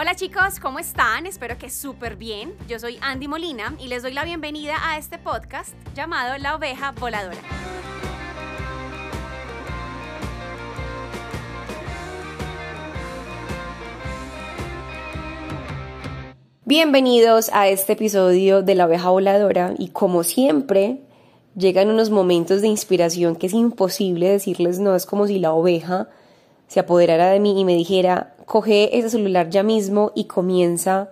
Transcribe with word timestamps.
Hola 0.00 0.14
chicos, 0.14 0.60
¿cómo 0.62 0.78
están? 0.78 1.26
Espero 1.26 1.58
que 1.58 1.70
súper 1.70 2.14
bien. 2.14 2.54
Yo 2.68 2.78
soy 2.78 3.00
Andy 3.00 3.26
Molina 3.26 3.74
y 3.80 3.88
les 3.88 4.04
doy 4.04 4.12
la 4.12 4.22
bienvenida 4.22 4.76
a 4.80 4.96
este 4.96 5.18
podcast 5.18 5.74
llamado 5.92 6.38
La 6.38 6.54
Oveja 6.54 6.92
Voladora. 6.92 7.36
Bienvenidos 16.64 17.50
a 17.52 17.66
este 17.66 17.94
episodio 17.94 18.62
de 18.62 18.76
La 18.76 18.86
Oveja 18.86 19.10
Voladora 19.10 19.74
y 19.78 19.88
como 19.88 20.22
siempre 20.22 21.00
llegan 21.56 21.90
unos 21.90 22.10
momentos 22.10 22.62
de 22.62 22.68
inspiración 22.68 23.34
que 23.34 23.48
es 23.48 23.52
imposible 23.52 24.28
decirles 24.28 24.78
no, 24.78 24.94
es 24.94 25.06
como 25.06 25.26
si 25.26 25.40
la 25.40 25.52
oveja 25.52 26.08
se 26.68 26.78
apoderara 26.78 27.30
de 27.30 27.40
mí 27.40 27.60
y 27.60 27.64
me 27.64 27.74
dijera, 27.74 28.36
coge 28.48 28.96
ese 28.98 29.10
celular 29.10 29.50
ya 29.50 29.62
mismo 29.62 30.10
y 30.14 30.24
comienza 30.24 31.10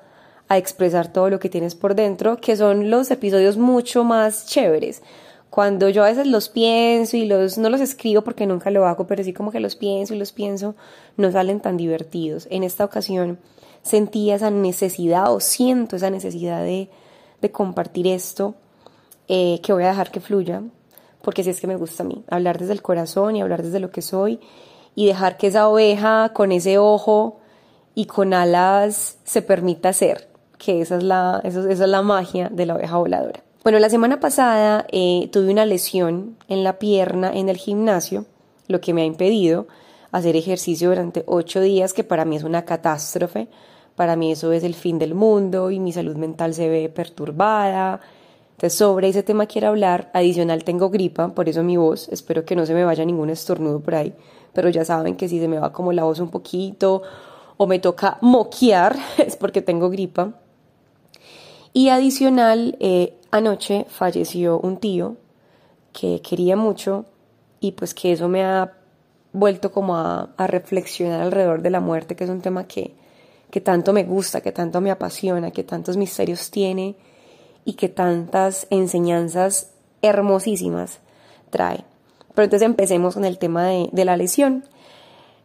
a 0.49 0.57
expresar 0.57 1.13
todo 1.13 1.29
lo 1.29 1.39
que 1.39 1.51
tienes 1.51 1.75
por 1.75 1.95
dentro, 1.95 2.39
que 2.39 2.57
son 2.57 2.89
los 2.89 3.11
episodios 3.11 3.59
mucho 3.59 4.05
más 4.05 4.47
chéveres. 4.47 5.03
Cuando 5.51 5.91
yo 5.91 6.03
a 6.03 6.09
veces 6.09 6.27
los 6.27 6.49
pienso 6.49 7.17
y 7.19 7.27
los 7.27 7.59
no 7.59 7.69
los 7.69 7.83
escribo 7.83 8.23
porque 8.23 8.47
nunca 8.47 8.71
lo 8.71 8.87
hago, 8.87 9.07
pero 9.07 9.23
sí 9.23 9.35
como 9.35 9.53
que 9.53 9.61
los 9.61 9.77
pienso 9.77 10.15
y 10.15 10.19
los 10.19 10.33
pienso, 10.33 10.77
no 11.19 11.31
salen 11.31 11.61
tan 11.61 11.77
divertidos. 11.77 12.49
En 12.51 12.63
esta 12.63 12.87
ocasión 12.87 13.39
sentí 13.83 14.31
esa 14.31 14.51
necesidad 14.51 15.31
o 15.31 15.41
siento 15.41 15.97
esa 15.97 16.09
necesidad 16.09 16.63
de, 16.63 16.89
de 17.43 17.53
compartir 17.53 18.07
esto 18.07 18.55
eh, 19.29 19.61
que 19.63 19.75
voy 19.75 19.85
a 19.85 19.89
dejar 19.89 20.11
que 20.11 20.21
fluya, 20.21 20.63
porque 21.21 21.45
si 21.45 21.51
es 21.51 21.61
que 21.61 21.67
me 21.67 21.77
gusta 21.77 22.03
a 22.03 22.07
mí, 22.07 22.25
hablar 22.29 22.59
desde 22.59 22.73
el 22.73 22.81
corazón 22.81 23.37
y 23.37 23.43
hablar 23.43 23.63
desde 23.63 23.81
lo 23.81 23.91
que 23.91 24.01
soy 24.01 24.41
y 24.97 25.07
dejar 25.07 25.37
que 25.37 25.47
esa 25.47 25.69
oveja 25.69 26.33
con 26.33 26.51
ese 26.51 26.79
ojo 26.79 27.39
y 27.95 28.07
con 28.07 28.35
alas 28.35 29.19
se 29.23 29.43
permita 29.43 29.93
ser, 29.93 30.29
que 30.59 30.81
esa 30.81 30.97
es 30.97 31.05
la, 31.05 31.41
esa 31.45 31.71
es 31.71 31.79
la 31.79 32.03
magia 32.03 32.49
de 32.49 32.67
la 32.67 32.75
oveja 32.75 32.97
voladora. 32.97 33.45
Bueno, 33.63 33.79
la 33.79 33.91
semana 33.91 34.19
pasada 34.19 34.87
eh, 34.91 35.29
tuve 35.33 35.53
una 35.53 35.67
lesión 35.67 36.37
en 36.49 36.65
la 36.65 36.79
pierna 36.79 37.31
en 37.33 37.49
el 37.49 37.59
gimnasio, 37.59 38.25
lo 38.67 38.81
que 38.81 38.93
me 38.93 39.03
ha 39.03 39.05
impedido 39.05 39.69
hacer 40.11 40.35
ejercicio 40.35 40.89
durante 40.89 41.23
ocho 41.27 41.61
días, 41.61 41.93
que 41.93 42.03
para 42.03 42.25
mí 42.25 42.37
es 42.37 42.43
una 42.43 42.65
catástrofe. 42.65 43.49
Para 43.97 44.17
mí 44.17 44.33
eso 44.33 44.53
es 44.53 44.63
el 44.65 44.75
fin 44.75 44.99
del 44.99 45.15
mundo 45.15 45.71
y 45.71 45.79
mi 45.79 45.93
salud 45.93 46.17
mental 46.17 46.55
se 46.55 46.69
ve 46.69 46.89
perturbada, 46.89 48.01
entonces, 48.57 48.79
sobre 48.79 49.09
ese 49.09 49.23
tema 49.23 49.45
quiero 49.45 49.69
hablar. 49.69 50.11
Adicional, 50.15 50.65
tengo 50.65 50.89
gripa, 50.89 51.29
por 51.35 51.47
eso 51.47 51.63
mi 51.63 51.77
voz. 51.77 52.09
Espero 52.09 52.47
que 52.47 52.57
no 52.57 52.65
se 52.65 52.73
me 52.73 52.85
vaya 52.85 53.05
ningún 53.05 53.29
estornudo 53.29 53.81
por 53.81 53.95
ahí. 53.95 54.15
Pero 54.57 54.71
ya 54.71 54.87
saben 54.87 55.17
que 55.17 55.29
si 55.29 55.39
se 55.39 55.49
me 55.49 55.59
va 55.59 55.71
como 55.71 55.93
la 55.93 56.05
voz 56.05 56.19
un 56.19 56.31
poquito 56.31 57.03
o 57.59 57.67
me 57.67 57.79
toca 57.79 58.17
moquear, 58.23 58.97
es 59.19 59.37
porque 59.37 59.61
tengo 59.61 59.91
gripa. 59.91 60.33
Y 61.75 61.91
adicional, 61.91 62.75
eh, 62.81 63.19
anoche 63.31 63.85
falleció 63.91 64.59
un 64.59 64.79
tío 64.79 65.17
que 65.93 66.23
quería 66.23 66.57
mucho 66.57 67.05
y 67.61 67.73
pues 67.73 67.93
que 67.93 68.13
eso 68.13 68.29
me 68.29 68.45
ha 68.45 68.73
vuelto 69.35 69.73
como 69.73 69.97
a, 69.97 70.31
a 70.39 70.47
reflexionar 70.47 71.21
alrededor 71.21 71.61
de 71.61 71.69
la 71.69 71.81
muerte, 71.81 72.17
que 72.17 72.25
es 72.25 72.31
un 72.31 72.41
tema 72.41 72.67
que, 72.67 72.95
que 73.51 73.61
tanto 73.61 73.93
me 73.93 74.05
gusta, 74.05 74.41
que 74.41 74.53
tanto 74.53 74.81
me 74.81 74.91
apasiona, 74.91 75.51
que 75.51 75.65
tantos 75.65 75.99
misterios 75.99 76.51
tiene 76.51 76.97
y 77.67 77.75
que 77.75 77.91
tantas 77.91 78.67
enseñanzas 78.71 79.73
hermosísimas 80.01 81.01
trae. 81.51 81.85
Pero 82.37 82.45
entonces 82.45 82.65
empecemos 82.65 83.15
con 83.15 83.25
el 83.25 83.39
tema 83.39 83.67
de, 83.67 84.05
la 84.05 84.17
lesión. 84.17 84.65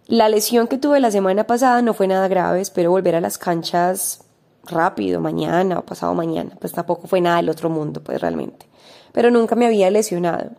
La 0.06 0.30
lesión 0.30 0.68
que 0.68 0.78
tuve 0.78 1.00
la 1.00 1.10
semana 1.10 1.46
pasada 1.46 1.82
no 1.82 1.96
fue 1.96 2.08
nada 2.08 2.28
grave, 2.28 2.62
espero 2.62 2.92
volver 2.92 3.16
a 3.16 3.22
las 3.22 3.40
canchas 3.40 4.24
rápido, 4.66 5.20
mañana 5.20 5.80
o 5.80 5.86
pasado 5.86 6.14
mañana, 6.14 6.56
pues 6.60 6.72
tampoco 6.72 7.08
fue 7.08 7.20
nada 7.20 7.38
del 7.38 7.50
otro 7.50 7.72
mundo, 7.72 8.04
pues 8.04 8.22
realmente. 8.22 8.68
Pero 9.12 9.32
nunca 9.32 9.56
me 9.56 9.66
había 9.66 9.90
lesionado. 9.90 10.52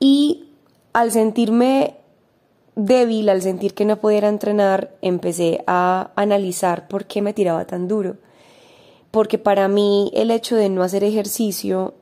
Y 0.00 0.48
al 0.92 1.12
sentirme 1.12 1.98
débil, 2.74 3.28
al 3.28 3.42
sentir 3.42 3.74
que 3.74 3.84
no 3.84 3.98
pudiera 4.00 4.28
entrenar, 4.28 4.96
empecé 5.02 5.62
a 5.68 6.10
analizar 6.16 6.88
por 6.88 7.04
qué 7.04 7.22
me 7.22 7.32
tiraba 7.32 7.64
tan 7.66 7.86
duro 7.86 8.16
porque 9.12 9.38
para 9.38 9.68
mí 9.68 10.10
el 10.14 10.32
hecho 10.32 10.56
de 10.56 10.70
no 10.70 10.82
hacer 10.82 11.04
ejercicio 11.04 11.94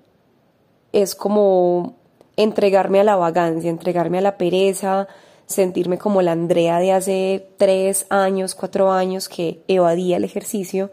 es 0.92 1.14
como 1.14 1.96
entregarme 2.42 3.00
a 3.00 3.04
la 3.04 3.16
vagancia, 3.16 3.70
entregarme 3.70 4.18
a 4.18 4.22
la 4.22 4.36
pereza, 4.36 5.08
sentirme 5.46 5.98
como 5.98 6.22
la 6.22 6.32
Andrea 6.32 6.78
de 6.78 6.92
hace 6.92 7.48
tres 7.56 8.06
años, 8.08 8.54
cuatro 8.54 8.92
años 8.92 9.28
que 9.28 9.62
evadía 9.68 10.16
el 10.16 10.24
ejercicio. 10.24 10.90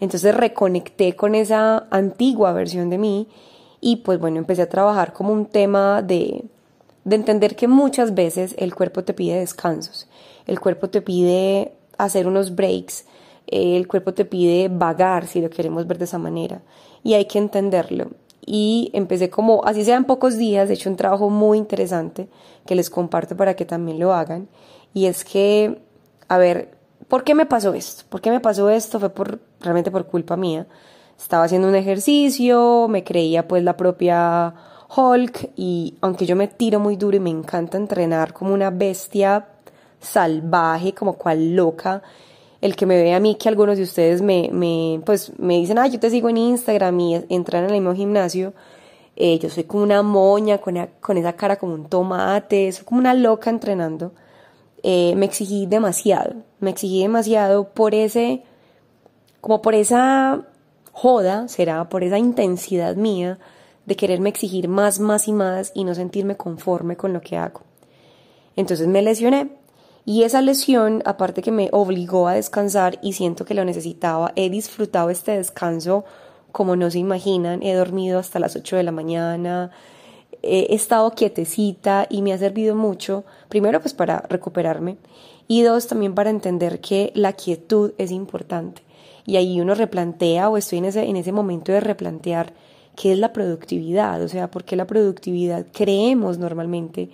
Entonces 0.00 0.34
reconecté 0.34 1.14
con 1.14 1.34
esa 1.34 1.86
antigua 1.90 2.52
versión 2.52 2.90
de 2.90 2.98
mí 2.98 3.28
y 3.80 3.96
pues 3.96 4.18
bueno, 4.18 4.38
empecé 4.38 4.62
a 4.62 4.68
trabajar 4.68 5.12
como 5.12 5.32
un 5.32 5.46
tema 5.46 6.02
de, 6.02 6.44
de 7.04 7.16
entender 7.16 7.56
que 7.56 7.68
muchas 7.68 8.14
veces 8.14 8.54
el 8.58 8.74
cuerpo 8.74 9.04
te 9.04 9.14
pide 9.14 9.38
descansos, 9.38 10.08
el 10.46 10.60
cuerpo 10.60 10.90
te 10.90 11.02
pide 11.02 11.72
hacer 11.98 12.26
unos 12.26 12.54
breaks, 12.54 13.06
el 13.46 13.86
cuerpo 13.86 14.14
te 14.14 14.24
pide 14.24 14.68
vagar, 14.68 15.26
si 15.26 15.40
lo 15.40 15.50
queremos 15.50 15.86
ver 15.86 15.98
de 15.98 16.04
esa 16.04 16.18
manera, 16.18 16.62
y 17.02 17.14
hay 17.14 17.26
que 17.26 17.38
entenderlo. 17.38 18.11
Y 18.44 18.90
empecé 18.92 19.30
como, 19.30 19.64
así 19.64 19.84
sean 19.84 20.04
pocos 20.04 20.36
días, 20.36 20.68
de 20.68 20.74
hecho 20.74 20.90
un 20.90 20.96
trabajo 20.96 21.30
muy 21.30 21.58
interesante 21.58 22.28
que 22.66 22.74
les 22.74 22.90
comparto 22.90 23.36
para 23.36 23.54
que 23.54 23.64
también 23.64 23.98
lo 23.98 24.12
hagan, 24.12 24.48
y 24.94 25.06
es 25.06 25.24
que, 25.24 25.80
a 26.28 26.38
ver, 26.38 26.70
¿por 27.08 27.24
qué 27.24 27.34
me 27.34 27.46
pasó 27.46 27.74
esto? 27.74 28.04
¿Por 28.08 28.20
qué 28.20 28.30
me 28.30 28.40
pasó 28.40 28.68
esto? 28.68 28.98
Fue 28.98 29.10
por, 29.10 29.38
realmente 29.60 29.90
por 29.90 30.06
culpa 30.06 30.36
mía. 30.36 30.66
Estaba 31.18 31.44
haciendo 31.44 31.68
un 31.68 31.74
ejercicio, 31.76 32.88
me 32.88 33.04
creía 33.04 33.46
pues 33.46 33.62
la 33.62 33.76
propia 33.76 34.54
Hulk 34.94 35.50
y 35.56 35.94
aunque 36.00 36.26
yo 36.26 36.36
me 36.36 36.48
tiro 36.48 36.80
muy 36.80 36.96
duro 36.96 37.16
y 37.16 37.20
me 37.20 37.30
encanta 37.30 37.76
entrenar 37.76 38.32
como 38.32 38.52
una 38.52 38.70
bestia 38.70 39.46
salvaje, 40.00 40.94
como 40.94 41.14
cual 41.14 41.54
loca, 41.54 42.02
el 42.62 42.76
que 42.76 42.86
me 42.86 43.02
ve 43.02 43.12
a 43.12 43.20
mí, 43.20 43.34
que 43.34 43.48
algunos 43.48 43.76
de 43.76 43.82
ustedes 43.82 44.22
me, 44.22 44.48
me, 44.52 45.00
pues, 45.04 45.32
me 45.38 45.58
dicen, 45.58 45.78
ah, 45.78 45.88
yo 45.88 45.98
te 45.98 46.08
sigo 46.10 46.28
en 46.28 46.38
Instagram 46.38 46.98
y 47.00 47.14
entran 47.28 47.64
en 47.64 47.70
el 47.70 47.80
mismo 47.80 47.94
gimnasio, 47.94 48.54
eh, 49.16 49.38
yo 49.40 49.50
soy 49.50 49.64
como 49.64 49.82
una 49.82 50.02
moña, 50.02 50.58
con, 50.58 50.88
con, 51.00 51.18
esa 51.18 51.34
cara 51.34 51.56
como 51.56 51.74
un 51.74 51.88
tomate, 51.88 52.70
soy 52.70 52.84
como 52.84 53.00
una 53.00 53.14
loca 53.14 53.50
entrenando. 53.50 54.12
Eh, 54.84 55.14
me 55.16 55.26
exigí 55.26 55.66
demasiado, 55.66 56.36
me 56.60 56.70
exigí 56.70 57.02
demasiado 57.02 57.68
por 57.68 57.94
ese, 57.94 58.44
como 59.40 59.60
por 59.60 59.74
esa 59.74 60.46
joda, 60.92 61.48
será, 61.48 61.88
por 61.88 62.04
esa 62.04 62.18
intensidad 62.18 62.94
mía 62.94 63.38
de 63.86 63.96
quererme 63.96 64.28
exigir 64.28 64.68
más, 64.68 65.00
más 65.00 65.26
y 65.26 65.32
más 65.32 65.72
y 65.74 65.82
no 65.82 65.94
sentirme 65.96 66.36
conforme 66.36 66.96
con 66.96 67.12
lo 67.12 67.20
que 67.20 67.36
hago. 67.36 67.62
Entonces 68.54 68.86
me 68.86 69.02
lesioné 69.02 69.50
y 70.04 70.24
esa 70.24 70.42
lesión, 70.42 71.02
aparte 71.04 71.42
que 71.42 71.52
me 71.52 71.68
obligó 71.72 72.26
a 72.26 72.34
descansar 72.34 72.98
y 73.02 73.12
siento 73.12 73.44
que 73.44 73.54
lo 73.54 73.64
necesitaba, 73.64 74.32
he 74.34 74.50
disfrutado 74.50 75.10
este 75.10 75.36
descanso 75.36 76.04
como 76.50 76.76
no 76.76 76.90
se 76.90 76.98
imaginan. 76.98 77.62
He 77.62 77.74
dormido 77.74 78.18
hasta 78.18 78.38
las 78.38 78.56
8 78.56 78.76
de 78.76 78.82
la 78.82 78.92
mañana, 78.92 79.70
he 80.42 80.74
estado 80.74 81.12
quietecita 81.12 82.06
y 82.10 82.22
me 82.22 82.32
ha 82.32 82.38
servido 82.38 82.74
mucho, 82.74 83.24
primero 83.48 83.80
pues 83.80 83.94
para 83.94 84.20
recuperarme 84.28 84.96
y 85.48 85.62
dos 85.62 85.86
también 85.86 86.14
para 86.14 86.30
entender 86.30 86.80
que 86.80 87.12
la 87.14 87.32
quietud 87.34 87.92
es 87.98 88.10
importante. 88.10 88.82
Y 89.24 89.36
ahí 89.36 89.60
uno 89.60 89.74
replantea 89.74 90.48
o 90.48 90.56
estoy 90.56 90.78
en 90.78 90.86
ese, 90.86 91.04
en 91.04 91.16
ese 91.16 91.30
momento 91.30 91.70
de 91.72 91.80
replantear 91.80 92.52
qué 92.96 93.12
es 93.12 93.18
la 93.18 93.32
productividad, 93.32 94.20
o 94.22 94.28
sea, 94.28 94.50
por 94.50 94.64
qué 94.64 94.76
la 94.76 94.86
productividad 94.86 95.66
creemos 95.72 96.38
normalmente 96.38 97.10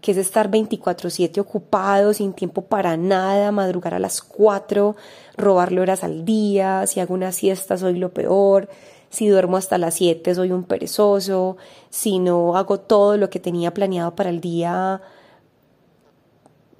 que 0.00 0.12
es 0.12 0.16
estar 0.18 0.50
24/7 0.50 1.40
ocupado, 1.40 2.12
sin 2.14 2.32
tiempo 2.32 2.62
para 2.62 2.96
nada, 2.96 3.52
madrugar 3.52 3.94
a 3.94 3.98
las 3.98 4.22
4, 4.22 4.96
robarle 5.36 5.80
horas 5.80 6.04
al 6.04 6.24
día, 6.24 6.86
si 6.86 7.00
hago 7.00 7.14
una 7.14 7.32
siesta 7.32 7.76
soy 7.76 7.98
lo 7.98 8.12
peor, 8.12 8.68
si 9.10 9.28
duermo 9.28 9.56
hasta 9.56 9.78
las 9.78 9.94
7 9.94 10.34
soy 10.34 10.52
un 10.52 10.64
perezoso, 10.64 11.56
si 11.90 12.18
no 12.18 12.56
hago 12.56 12.80
todo 12.80 13.16
lo 13.16 13.28
que 13.30 13.40
tenía 13.40 13.74
planeado 13.74 14.14
para 14.14 14.30
el 14.30 14.40
día, 14.40 15.02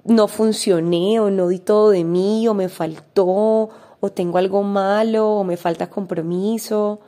no 0.05 0.27
funcioné 0.27 1.19
o 1.19 1.29
no 1.29 1.47
di 1.47 1.59
todo 1.59 1.91
de 1.91 2.03
mí 2.03 2.47
o 2.47 2.53
me 2.53 2.69
faltó 2.69 3.69
o 3.99 4.09
tengo 4.11 4.37
algo 4.39 4.63
malo 4.63 5.29
o 5.29 5.43
me 5.43 5.57
falta 5.57 5.89
compromiso. 5.89 6.99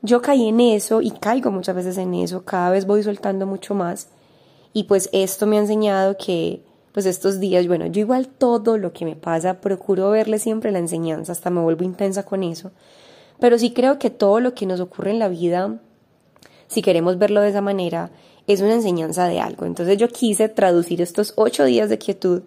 Yo 0.00 0.22
caí 0.22 0.48
en 0.48 0.60
eso 0.60 1.02
y 1.02 1.10
caigo 1.10 1.50
muchas 1.50 1.74
veces 1.74 1.98
en 1.98 2.14
eso, 2.14 2.44
cada 2.44 2.70
vez 2.70 2.86
voy 2.86 3.02
soltando 3.02 3.46
mucho 3.46 3.74
más 3.74 4.08
y 4.72 4.84
pues 4.84 5.08
esto 5.12 5.46
me 5.46 5.56
ha 5.56 5.60
enseñado 5.60 6.16
que 6.16 6.62
pues 6.92 7.06
estos 7.06 7.38
días, 7.38 7.66
bueno, 7.68 7.86
yo 7.86 8.00
igual 8.00 8.28
todo 8.28 8.76
lo 8.76 8.92
que 8.92 9.04
me 9.04 9.14
pasa 9.14 9.60
procuro 9.60 10.10
verle 10.10 10.38
siempre 10.38 10.72
la 10.72 10.78
enseñanza, 10.78 11.32
hasta 11.32 11.50
me 11.50 11.60
vuelvo 11.60 11.84
intensa 11.84 12.24
con 12.24 12.42
eso. 12.42 12.72
Pero 13.38 13.58
sí 13.58 13.72
creo 13.72 13.98
que 13.98 14.10
todo 14.10 14.40
lo 14.40 14.54
que 14.54 14.66
nos 14.66 14.80
ocurre 14.80 15.12
en 15.12 15.20
la 15.20 15.28
vida, 15.28 15.78
si 16.66 16.82
queremos 16.82 17.18
verlo 17.18 17.40
de 17.40 17.50
esa 17.50 17.60
manera, 17.60 18.10
es 18.46 18.60
una 18.62 18.74
enseñanza 18.74 19.28
de 19.28 19.38
algo. 19.38 19.64
Entonces 19.64 19.96
yo 19.96 20.08
quise 20.08 20.48
traducir 20.48 21.00
estos 21.00 21.34
ocho 21.36 21.64
días 21.64 21.88
de 21.88 21.98
quietud 21.98 22.42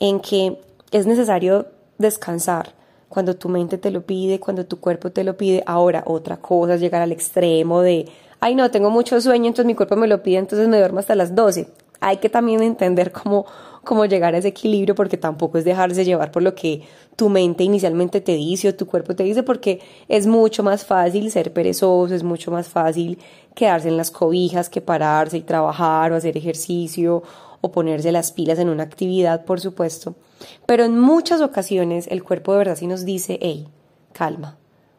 en 0.00 0.20
que 0.20 0.58
es 0.92 1.06
necesario 1.06 1.66
descansar, 1.98 2.74
cuando 3.08 3.36
tu 3.36 3.48
mente 3.48 3.78
te 3.78 3.90
lo 3.90 4.04
pide, 4.04 4.40
cuando 4.40 4.66
tu 4.66 4.80
cuerpo 4.80 5.12
te 5.12 5.24
lo 5.24 5.36
pide. 5.36 5.62
Ahora, 5.66 6.02
otra 6.06 6.38
cosa 6.38 6.74
es 6.74 6.80
llegar 6.80 7.02
al 7.02 7.12
extremo 7.12 7.80
de, 7.80 8.06
ay 8.44 8.54
no, 8.54 8.70
tengo 8.70 8.90
mucho 8.90 9.18
sueño, 9.22 9.46
entonces 9.46 9.64
mi 9.64 9.74
cuerpo 9.74 9.96
me 9.96 10.06
lo 10.06 10.22
pide, 10.22 10.36
entonces 10.36 10.68
me 10.68 10.76
duermo 10.76 10.98
hasta 10.98 11.14
las 11.14 11.34
12. 11.34 11.66
Hay 12.00 12.18
que 12.18 12.28
también 12.28 12.62
entender 12.62 13.10
cómo, 13.10 13.46
cómo 13.84 14.04
llegar 14.04 14.34
a 14.34 14.38
ese 14.38 14.48
equilibrio 14.48 14.94
porque 14.94 15.16
tampoco 15.16 15.56
es 15.56 15.64
dejarse 15.64 16.04
llevar 16.04 16.30
por 16.30 16.42
lo 16.42 16.54
que 16.54 16.82
tu 17.16 17.30
mente 17.30 17.64
inicialmente 17.64 18.20
te 18.20 18.32
dice 18.32 18.68
o 18.68 18.74
tu 18.74 18.86
cuerpo 18.86 19.16
te 19.16 19.22
dice 19.22 19.44
porque 19.44 19.80
es 20.08 20.26
mucho 20.26 20.62
más 20.62 20.84
fácil 20.84 21.30
ser 21.30 21.54
perezoso, 21.54 22.14
es 22.14 22.22
mucho 22.22 22.50
más 22.50 22.68
fácil 22.68 23.18
quedarse 23.54 23.88
en 23.88 23.96
las 23.96 24.10
cobijas 24.10 24.68
que 24.68 24.82
pararse 24.82 25.38
y 25.38 25.40
trabajar 25.40 26.12
o 26.12 26.16
hacer 26.16 26.36
ejercicio 26.36 27.22
o 27.62 27.72
ponerse 27.72 28.12
las 28.12 28.30
pilas 28.30 28.58
en 28.58 28.68
una 28.68 28.82
actividad, 28.82 29.46
por 29.46 29.58
supuesto. 29.58 30.16
Pero 30.66 30.84
en 30.84 30.98
muchas 30.98 31.40
ocasiones 31.40 32.08
el 32.08 32.22
cuerpo 32.22 32.52
de 32.52 32.58
verdad 32.58 32.76
sí 32.76 32.86
nos 32.86 33.06
dice, 33.06 33.38
hey, 33.40 33.68
calma, 34.12 34.58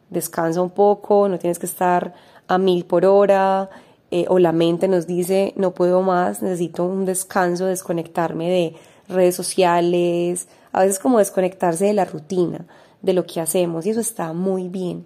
descansa 0.10 0.62
un 0.62 0.72
poco, 0.72 1.30
no 1.30 1.38
tienes 1.38 1.60
que 1.60 1.68
estar 1.68 2.16
a 2.48 2.58
mil 2.58 2.86
por 2.86 3.06
hora, 3.06 3.70
eh, 4.12 4.26
o 4.30 4.40
la 4.40 4.52
mente 4.52 4.88
nos 4.88 5.08
dice, 5.08 5.54
no 5.58 5.72
puedo 5.72 6.02
más, 6.02 6.42
necesito 6.42 6.84
un 6.86 7.06
descanso, 7.06 7.66
desconectarme 7.66 8.50
de 8.50 8.76
redes 9.08 9.36
sociales, 9.36 10.48
a 10.72 10.82
veces 10.82 11.00
como 11.00 11.20
desconectarse 11.20 11.86
de 11.86 11.94
la 11.94 12.06
rutina, 12.06 12.66
de 13.02 13.14
lo 13.14 13.26
que 13.26 13.42
hacemos, 13.42 13.86
y 13.86 13.90
eso 13.90 14.00
está 14.00 14.34
muy 14.34 14.70
bien. 14.70 15.06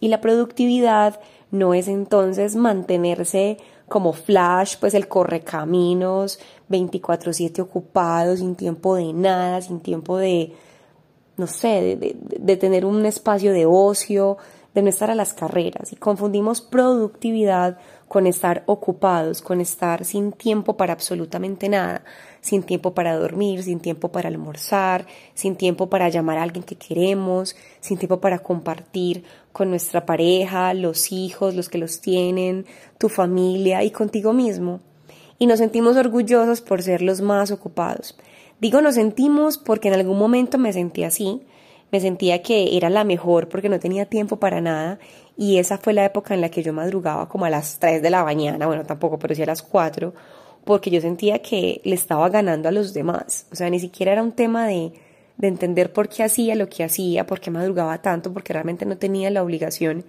Y 0.00 0.08
la 0.08 0.20
productividad 0.20 1.20
no 1.50 1.74
es 1.74 1.88
entonces 1.88 2.56
mantenerse 2.56 3.58
como 3.88 4.12
flash, 4.12 4.76
pues 4.78 4.94
el 4.94 5.08
correcaminos, 5.08 6.38
24/7 6.68 7.60
ocupado, 7.60 8.36
sin 8.36 8.54
tiempo 8.54 8.94
de 8.94 9.12
nada, 9.12 9.60
sin 9.60 9.80
tiempo 9.80 10.16
de, 10.16 10.52
no 11.36 11.46
sé, 11.46 11.96
de, 11.96 12.16
de, 12.16 12.56
tener 12.56 12.84
un 12.84 13.04
espacio 13.04 13.52
de 13.52 13.66
ocio, 13.66 14.38
de 14.74 14.82
no 14.82 14.88
estar 14.88 15.10
a 15.10 15.14
las 15.14 15.34
carreras. 15.34 15.92
Y 15.92 15.96
confundimos 15.96 16.60
productividad 16.60 17.78
con 18.08 18.26
estar 18.26 18.62
ocupados, 18.66 19.42
con 19.42 19.60
estar 19.60 20.04
sin 20.04 20.32
tiempo 20.32 20.76
para 20.76 20.92
absolutamente 20.92 21.68
nada, 21.68 22.04
sin 22.40 22.62
tiempo 22.62 22.94
para 22.94 23.16
dormir, 23.16 23.62
sin 23.62 23.80
tiempo 23.80 24.10
para 24.10 24.28
almorzar, 24.28 25.06
sin 25.34 25.56
tiempo 25.56 25.88
para 25.88 26.08
llamar 26.08 26.38
a 26.38 26.42
alguien 26.42 26.64
que 26.64 26.76
queremos, 26.76 27.56
sin 27.80 27.98
tiempo 27.98 28.20
para 28.20 28.40
compartir 28.40 29.24
con 29.52 29.70
nuestra 29.70 30.06
pareja, 30.06 30.74
los 30.74 31.12
hijos, 31.12 31.54
los 31.54 31.68
que 31.68 31.78
los 31.78 32.00
tienen, 32.00 32.66
tu 32.98 33.08
familia 33.08 33.84
y 33.84 33.90
contigo 33.90 34.32
mismo 34.32 34.80
y 35.40 35.46
nos 35.46 35.58
sentimos 35.58 35.96
orgullosos 35.96 36.60
por 36.60 36.82
ser 36.82 37.00
los 37.00 37.22
más 37.22 37.50
ocupados. 37.50 38.16
Digo 38.60 38.82
nos 38.82 38.94
sentimos 38.94 39.56
porque 39.56 39.88
en 39.88 39.94
algún 39.94 40.18
momento 40.18 40.58
me 40.58 40.72
sentí 40.72 41.02
así, 41.02 41.40
me 41.92 42.00
sentía 42.00 42.42
que 42.42 42.76
era 42.76 42.90
la 42.90 43.04
mejor 43.04 43.48
porque 43.48 43.68
no 43.68 43.80
tenía 43.80 44.06
tiempo 44.06 44.36
para 44.36 44.60
nada 44.60 44.98
y 45.36 45.58
esa 45.58 45.78
fue 45.78 45.92
la 45.92 46.04
época 46.04 46.34
en 46.34 46.40
la 46.40 46.50
que 46.50 46.62
yo 46.62 46.72
madrugaba 46.72 47.28
como 47.28 47.44
a 47.44 47.50
las 47.50 47.78
3 47.78 48.02
de 48.02 48.10
la 48.10 48.24
mañana, 48.24 48.66
bueno 48.66 48.84
tampoco, 48.84 49.18
pero 49.18 49.34
sí 49.34 49.42
a 49.42 49.46
las 49.46 49.62
4, 49.62 50.12
porque 50.64 50.90
yo 50.90 51.00
sentía 51.00 51.40
que 51.40 51.80
le 51.84 51.94
estaba 51.94 52.28
ganando 52.28 52.68
a 52.68 52.72
los 52.72 52.92
demás, 52.92 53.46
o 53.50 53.56
sea, 53.56 53.70
ni 53.70 53.80
siquiera 53.80 54.12
era 54.12 54.22
un 54.22 54.32
tema 54.32 54.66
de, 54.66 54.92
de 55.38 55.48
entender 55.48 55.92
por 55.92 56.08
qué 56.08 56.22
hacía 56.22 56.54
lo 56.54 56.68
que 56.68 56.84
hacía, 56.84 57.26
por 57.26 57.40
qué 57.40 57.50
madrugaba 57.50 58.02
tanto, 58.02 58.32
porque 58.32 58.52
realmente 58.52 58.84
no 58.84 58.98
tenía 58.98 59.30
la 59.30 59.42
obligación, 59.42 60.04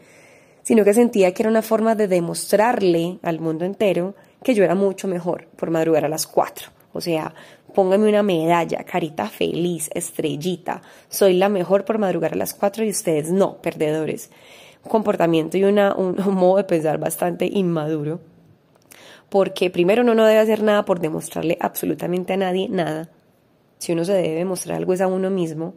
sino 0.63 0.83
que 0.83 0.93
sentía 0.93 1.33
que 1.33 1.43
era 1.43 1.49
una 1.49 1.61
forma 1.61 1.95
de 1.95 2.07
demostrarle 2.07 3.17
al 3.23 3.39
mundo 3.39 3.65
entero 3.65 4.15
que 4.43 4.53
yo 4.53 4.63
era 4.63 4.75
mucho 4.75 5.07
mejor 5.07 5.47
por 5.55 5.71
madrugar 5.71 6.05
a 6.05 6.09
las 6.09 6.27
4. 6.27 6.69
O 6.93 7.01
sea, 7.01 7.33
póngame 7.73 8.09
una 8.09 8.23
medalla, 8.23 8.83
carita 8.83 9.27
feliz, 9.27 9.89
estrellita. 9.93 10.81
Soy 11.09 11.33
la 11.33 11.49
mejor 11.49 11.85
por 11.85 11.97
madrugar 11.97 12.33
a 12.33 12.37
las 12.37 12.53
4 12.53 12.83
y 12.85 12.89
ustedes 12.89 13.31
no, 13.31 13.61
perdedores. 13.61 14.29
Comportamiento 14.87 15.57
y 15.57 15.63
una, 15.63 15.93
un, 15.95 16.15
modo 16.33 16.57
de 16.57 16.63
pensar 16.63 16.97
bastante 16.97 17.45
inmaduro. 17.45 18.19
Porque 19.29 19.69
primero 19.69 20.01
uno 20.01 20.15
no 20.15 20.25
debe 20.25 20.39
hacer 20.39 20.63
nada 20.63 20.83
por 20.85 20.99
demostrarle 20.99 21.57
absolutamente 21.59 22.33
a 22.33 22.37
nadie 22.37 22.67
nada. 22.69 23.09
Si 23.77 23.93
uno 23.93 24.03
se 24.03 24.13
debe 24.13 24.35
demostrar 24.35 24.77
algo 24.77 24.93
es 24.93 25.01
a 25.01 25.07
uno 25.07 25.29
mismo. 25.29 25.75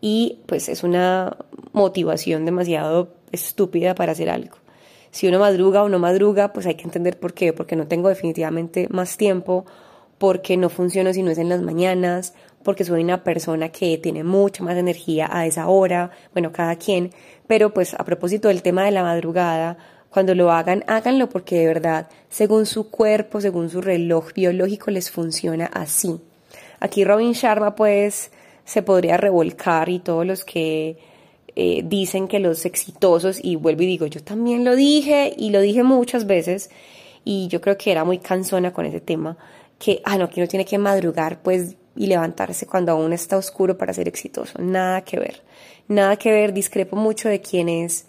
Y 0.00 0.40
pues 0.46 0.68
es 0.68 0.82
una 0.82 1.36
motivación 1.72 2.44
demasiado 2.44 3.14
estúpida 3.30 3.94
para 3.94 4.12
hacer 4.12 4.28
algo 4.28 4.56
si 5.12 5.28
uno 5.28 5.38
madruga 5.38 5.84
o 5.84 5.88
no 5.88 5.98
madruga, 5.98 6.52
pues 6.54 6.66
hay 6.66 6.74
que 6.74 6.84
entender 6.84 7.20
por 7.20 7.34
qué, 7.34 7.52
porque 7.52 7.76
no 7.76 7.86
tengo 7.86 8.08
definitivamente 8.08 8.88
más 8.90 9.18
tiempo, 9.18 9.66
porque 10.22 10.56
no 10.56 10.68
funciono 10.68 11.12
si 11.12 11.20
no 11.20 11.32
es 11.32 11.38
en 11.38 11.48
las 11.48 11.62
mañanas, 11.62 12.32
porque 12.62 12.84
soy 12.84 13.02
una 13.02 13.24
persona 13.24 13.70
que 13.70 13.98
tiene 13.98 14.22
mucha 14.22 14.62
más 14.62 14.76
energía 14.76 15.28
a 15.28 15.46
esa 15.46 15.66
hora, 15.66 16.12
bueno, 16.32 16.52
cada 16.52 16.76
quien, 16.76 17.10
pero 17.48 17.74
pues 17.74 17.92
a 17.94 18.04
propósito 18.04 18.46
del 18.46 18.62
tema 18.62 18.84
de 18.84 18.92
la 18.92 19.02
madrugada, 19.02 19.78
cuando 20.10 20.36
lo 20.36 20.52
hagan, 20.52 20.84
háganlo 20.86 21.28
porque 21.28 21.58
de 21.58 21.66
verdad, 21.66 22.08
según 22.28 22.66
su 22.66 22.88
cuerpo, 22.88 23.40
según 23.40 23.68
su 23.68 23.80
reloj 23.80 24.32
biológico, 24.32 24.92
les 24.92 25.10
funciona 25.10 25.66
así. 25.66 26.20
Aquí 26.78 27.02
Robin 27.04 27.32
Sharma 27.32 27.74
pues 27.74 28.30
se 28.64 28.82
podría 28.82 29.16
revolcar 29.16 29.88
y 29.88 29.98
todos 29.98 30.24
los 30.24 30.44
que 30.44 30.98
eh, 31.56 31.82
dicen 31.84 32.28
que 32.28 32.38
los 32.38 32.64
exitosos, 32.64 33.40
y 33.42 33.56
vuelvo 33.56 33.82
y 33.82 33.86
digo, 33.86 34.06
yo 34.06 34.22
también 34.22 34.64
lo 34.64 34.76
dije 34.76 35.34
y 35.36 35.50
lo 35.50 35.60
dije 35.60 35.82
muchas 35.82 36.28
veces, 36.28 36.70
y 37.24 37.48
yo 37.48 37.60
creo 37.60 37.76
que 37.76 37.90
era 37.90 38.04
muy 38.04 38.18
cansona 38.18 38.72
con 38.72 38.86
ese 38.86 39.00
tema, 39.00 39.36
que, 39.82 40.00
ah, 40.04 40.16
no, 40.16 40.30
que 40.30 40.40
uno 40.40 40.46
tiene 40.46 40.64
que 40.64 40.78
madrugar, 40.78 41.42
pues, 41.42 41.74
y 41.96 42.06
levantarse 42.06 42.66
cuando 42.66 42.92
aún 42.92 43.12
está 43.12 43.36
oscuro 43.36 43.76
para 43.76 43.92
ser 43.92 44.06
exitoso. 44.06 44.56
Nada 44.62 45.00
que 45.00 45.18
ver. 45.18 45.42
Nada 45.88 46.14
que 46.16 46.30
ver, 46.30 46.52
discrepo 46.52 46.94
mucho 46.94 47.28
de 47.28 47.40
quienes, 47.40 48.06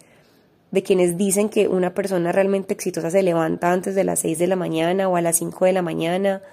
de 0.70 0.84
quienes 0.84 1.18
dicen 1.18 1.50
que 1.50 1.68
una 1.68 1.96
persona 1.96 2.32
realmente 2.32 2.76
exitosa 2.76 3.10
se 3.10 3.24
levanta 3.24 3.72
antes 3.72 3.96
de 3.96 4.04
las 4.04 4.20
6 4.20 4.38
de 4.38 4.46
la 4.46 4.56
mañana 4.56 5.10
o 5.10 5.16
a 5.16 5.22
las 5.22 5.38
5 5.38 5.66
de 5.66 5.74
la 5.74 5.82
mañana. 5.82 6.44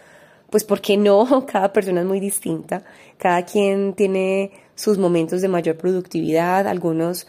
Pues 0.49 0.65
porque 0.65 0.97
no, 0.97 1.45
cada 1.53 1.71
persona 1.71 2.01
es 2.01 2.07
muy 2.07 2.19
distinta, 2.19 2.83
cada 3.19 3.45
quien 3.45 3.93
tiene 3.93 4.53
sus 4.75 4.97
momentos 4.97 5.43
de 5.43 5.49
mayor 5.49 5.77
productividad, 5.77 6.67
algunos, 6.67 7.27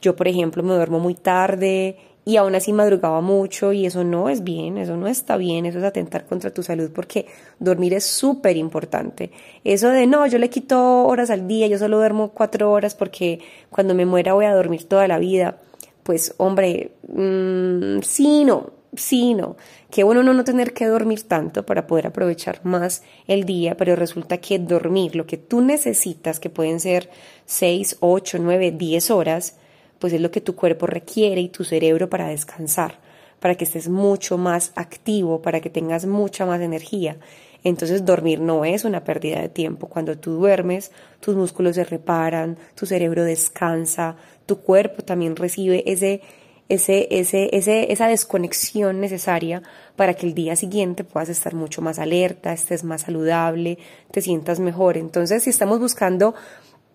yo 0.00 0.16
por 0.16 0.26
ejemplo 0.26 0.62
me 0.62 0.72
duermo 0.72 1.00
muy 1.00 1.14
tarde 1.14 1.98
y 2.30 2.36
aún 2.36 2.54
así 2.54 2.72
madrugaba 2.72 3.20
mucho 3.20 3.72
y 3.72 3.86
eso 3.86 4.04
no 4.04 4.28
es 4.28 4.44
bien, 4.44 4.78
eso 4.78 4.96
no 4.96 5.08
está 5.08 5.36
bien, 5.36 5.66
eso 5.66 5.78
es 5.78 5.84
atentar 5.84 6.26
contra 6.26 6.52
tu 6.52 6.62
salud 6.62 6.88
porque 6.94 7.26
dormir 7.58 7.92
es 7.92 8.06
súper 8.06 8.56
importante. 8.56 9.32
Eso 9.64 9.88
de 9.88 10.06
no, 10.06 10.24
yo 10.28 10.38
le 10.38 10.48
quito 10.48 11.06
horas 11.06 11.30
al 11.30 11.48
día, 11.48 11.66
yo 11.66 11.76
solo 11.76 11.96
duermo 11.96 12.30
cuatro 12.30 12.70
horas 12.70 12.94
porque 12.94 13.40
cuando 13.68 13.96
me 13.96 14.06
muera 14.06 14.34
voy 14.34 14.44
a 14.44 14.54
dormir 14.54 14.84
toda 14.84 15.08
la 15.08 15.18
vida, 15.18 15.58
pues 16.04 16.32
hombre, 16.36 16.92
mmm, 17.08 17.98
sí, 18.02 18.44
no, 18.44 18.74
sí, 18.94 19.34
no, 19.34 19.56
que 19.90 20.04
bueno 20.04 20.22
no 20.22 20.44
tener 20.44 20.72
que 20.72 20.86
dormir 20.86 21.24
tanto 21.24 21.66
para 21.66 21.88
poder 21.88 22.06
aprovechar 22.06 22.60
más 22.62 23.02
el 23.26 23.42
día, 23.42 23.76
pero 23.76 23.96
resulta 23.96 24.38
que 24.38 24.60
dormir 24.60 25.16
lo 25.16 25.26
que 25.26 25.36
tú 25.36 25.62
necesitas, 25.62 26.38
que 26.38 26.48
pueden 26.48 26.78
ser 26.78 27.10
6, 27.46 27.96
8, 27.98 28.38
9, 28.40 28.70
10 28.70 29.10
horas, 29.10 29.56
pues 30.00 30.12
es 30.12 30.20
lo 30.20 30.32
que 30.32 30.40
tu 30.40 30.56
cuerpo 30.56 30.86
requiere 30.86 31.40
y 31.40 31.48
tu 31.48 31.62
cerebro 31.62 32.08
para 32.10 32.26
descansar, 32.26 32.98
para 33.38 33.54
que 33.54 33.64
estés 33.64 33.88
mucho 33.88 34.38
más 34.38 34.72
activo, 34.74 35.42
para 35.42 35.60
que 35.60 35.70
tengas 35.70 36.06
mucha 36.06 36.46
más 36.46 36.60
energía. 36.60 37.18
Entonces 37.62 38.04
dormir 38.04 38.40
no 38.40 38.64
es 38.64 38.84
una 38.84 39.04
pérdida 39.04 39.40
de 39.40 39.50
tiempo. 39.50 39.86
Cuando 39.86 40.16
tú 40.16 40.32
duermes, 40.32 40.90
tus 41.20 41.36
músculos 41.36 41.76
se 41.76 41.84
reparan, 41.84 42.56
tu 42.74 42.86
cerebro 42.86 43.22
descansa, 43.22 44.16
tu 44.46 44.60
cuerpo 44.60 45.02
también 45.02 45.36
recibe 45.36 45.84
ese 45.86 46.22
ese, 46.70 47.08
ese, 47.10 47.50
ese, 47.52 47.92
esa 47.92 48.06
desconexión 48.06 49.00
necesaria 49.00 49.60
para 49.96 50.14
que 50.14 50.24
el 50.24 50.34
día 50.34 50.54
siguiente 50.54 51.02
puedas 51.02 51.28
estar 51.28 51.52
mucho 51.52 51.82
más 51.82 51.98
alerta, 51.98 52.52
estés 52.52 52.84
más 52.84 53.02
saludable, 53.02 53.76
te 54.12 54.22
sientas 54.22 54.60
mejor. 54.60 54.96
Entonces, 54.96 55.42
si 55.42 55.50
estamos 55.50 55.80
buscando 55.80 56.34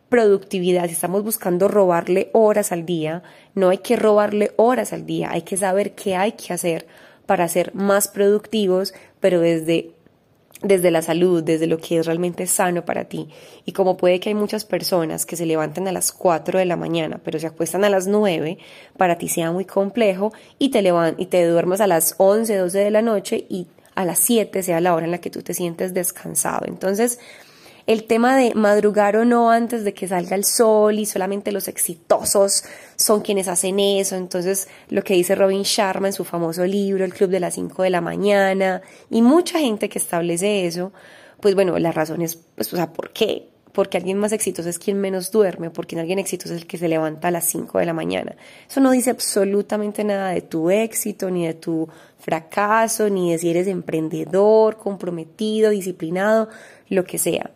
productividad, 0.09 0.85
si 0.85 0.93
estamos 0.93 1.24
buscando 1.24 1.67
robarle 1.67 2.29
horas 2.33 2.71
al 2.71 2.85
día, 2.85 3.24
no 3.53 3.69
hay 3.69 3.79
que 3.79 3.95
robarle 3.95 4.51
horas 4.55 4.93
al 4.93 5.05
día, 5.05 5.31
hay 5.31 5.41
que 5.41 5.57
saber 5.57 5.93
qué 5.93 6.15
hay 6.15 6.33
que 6.33 6.53
hacer 6.53 6.88
para 7.25 7.47
ser 7.47 7.74
más 7.74 8.07
productivos, 8.07 8.93
pero 9.19 9.39
desde 9.39 9.91
desde 10.62 10.89
la 10.89 11.01
salud, 11.01 11.43
desde 11.43 11.67
lo 11.67 11.77
que 11.77 12.00
es 12.00 12.05
realmente 12.05 12.47
sano 12.47 12.85
para 12.85 13.05
ti. 13.05 13.27
Y 13.65 13.74
como 13.74 13.97
puede 13.97 14.19
que 14.19 14.29
hay 14.29 14.35
muchas 14.35 14.65
personas 14.65 15.25
que 15.25 15.35
se 15.35 15.45
levantan 15.45 15.88
a 15.88 15.91
las 15.91 16.12
4 16.12 16.59
de 16.59 16.65
la 16.65 16.77
mañana, 16.77 17.19
pero 17.24 17.39
se 17.39 17.47
acuestan 17.47 17.83
a 17.83 17.89
las 17.89 18.07
9, 18.07 18.57
para 18.97 19.17
ti 19.17 19.27
sea 19.27 19.51
muy 19.51 19.65
complejo 19.65 20.33
y 20.57 20.69
te 20.69 20.83
y 21.17 21.25
te 21.25 21.45
duermas 21.45 21.81
a 21.81 21.88
las 21.88 22.15
11, 22.17 22.57
12 22.57 22.79
de 22.79 22.91
la 22.91 23.01
noche 23.01 23.45
y 23.50 23.67
a 23.95 24.05
las 24.05 24.19
7 24.19 24.63
sea 24.63 24.81
la 24.81 24.93
hora 24.93 25.05
en 25.05 25.12
la 25.12 25.19
que 25.19 25.29
tú 25.29 25.41
te 25.41 25.53
sientes 25.53 25.93
descansado. 25.93 26.65
Entonces, 26.67 27.19
el 27.88 28.06
tema 28.06 28.36
de 28.36 28.56
madrugar 28.56 29.15
o 29.18 29.25
no 29.25 29.51
antes 29.51 29.84
de 29.84 29.94
que 29.94 30.08
salga 30.08 30.36
el 30.36 30.44
sol 30.44 30.98
y 30.98 31.06
solamente 31.06 31.51
los 31.51 31.68
exitosos 31.68 32.63
son 32.96 33.22
quienes 33.22 33.48
hacen 33.48 33.80
eso. 33.80 34.15
Entonces, 34.15 34.68
lo 34.89 35.04
que 35.04 35.13
dice 35.13 35.36
Robin 35.36 35.63
Sharma 35.63 36.08
en 36.08 36.13
su 36.13 36.24
famoso 36.24 36.65
libro, 36.65 37.06
El 37.06 37.13
Club 37.13 37.30
de 37.30 37.39
las 37.39 37.54
5 37.56 37.84
de 37.84 37.89
la 37.92 38.01
mañana, 38.01 38.82
y 39.10 39.22
mucha 39.22 39.60
gente 39.60 39.89
que 39.89 40.00
establece 40.00 40.65
eso, 40.65 40.92
pues 41.39 41.54
bueno, 41.54 41.77
la 41.77 41.92
razón 41.92 42.22
es, 42.22 42.38
pues, 42.56 42.74
o 42.74 42.75
sea, 42.75 42.92
¿por 42.92 43.12
qué? 43.12 43.50
porque 43.75 43.98
alguien 43.98 44.18
más 44.18 44.32
exitoso 44.32 44.70
es 44.70 44.80
quien 44.80 45.00
menos 45.00 45.32
duerme, 45.32 45.70
porque 45.70 46.00
alguien 46.00 46.18
exitoso 46.18 46.56
es 46.56 46.62
el 46.62 46.68
que 46.68 46.77
se 46.77 46.88
levanta 46.88 47.27
a 47.27 47.32
las 47.32 47.44
5 47.46 47.77
de 47.77 47.86
la 47.86 47.94
mañana. 47.94 48.36
Eso 48.70 48.80
no 48.80 48.89
dice 48.89 49.10
absolutamente 49.12 50.04
nada 50.06 50.30
de 50.30 50.42
tu 50.42 50.72
éxito, 50.72 51.30
ni 51.30 51.46
de 51.46 51.56
tu 51.56 51.88
fracaso, 52.18 53.10
ni 53.10 53.34
de 53.34 53.38
si 53.38 53.50
eres 53.50 53.68
emprendedor, 53.68 54.77
comprometido, 54.77 55.72
disciplinado, 55.72 56.48
lo 56.88 57.04
que 57.04 57.18
sea. 57.18 57.51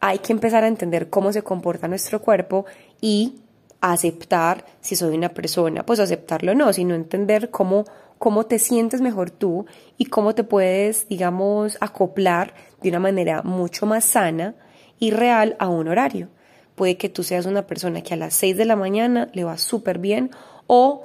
Hay 0.00 0.18
que 0.18 0.32
empezar 0.32 0.64
a 0.64 0.68
entender 0.68 1.10
cómo 1.10 1.32
se 1.32 1.42
comporta 1.42 1.88
nuestro 1.88 2.20
cuerpo 2.20 2.64
y 3.00 3.42
aceptar 3.80 4.64
si 4.80 4.96
soy 4.96 5.16
una 5.16 5.30
persona, 5.30 5.84
pues 5.84 6.00
aceptarlo 6.00 6.54
no, 6.54 6.72
sino 6.72 6.94
entender 6.94 7.50
cómo, 7.50 7.84
cómo 8.18 8.46
te 8.46 8.58
sientes 8.58 9.00
mejor 9.00 9.30
tú 9.30 9.66
y 9.96 10.06
cómo 10.06 10.34
te 10.34 10.44
puedes, 10.44 11.08
digamos, 11.08 11.78
acoplar 11.80 12.54
de 12.82 12.88
una 12.90 13.00
manera 13.00 13.42
mucho 13.42 13.86
más 13.86 14.04
sana 14.04 14.54
y 14.98 15.10
real 15.10 15.56
a 15.58 15.68
un 15.68 15.88
horario. 15.88 16.28
Puede 16.74 16.96
que 16.96 17.08
tú 17.08 17.22
seas 17.22 17.46
una 17.46 17.66
persona 17.66 18.02
que 18.02 18.14
a 18.14 18.16
las 18.16 18.34
6 18.34 18.56
de 18.56 18.64
la 18.64 18.76
mañana 18.76 19.28
le 19.32 19.44
va 19.44 19.58
súper 19.58 19.98
bien 19.98 20.30
o 20.66 21.04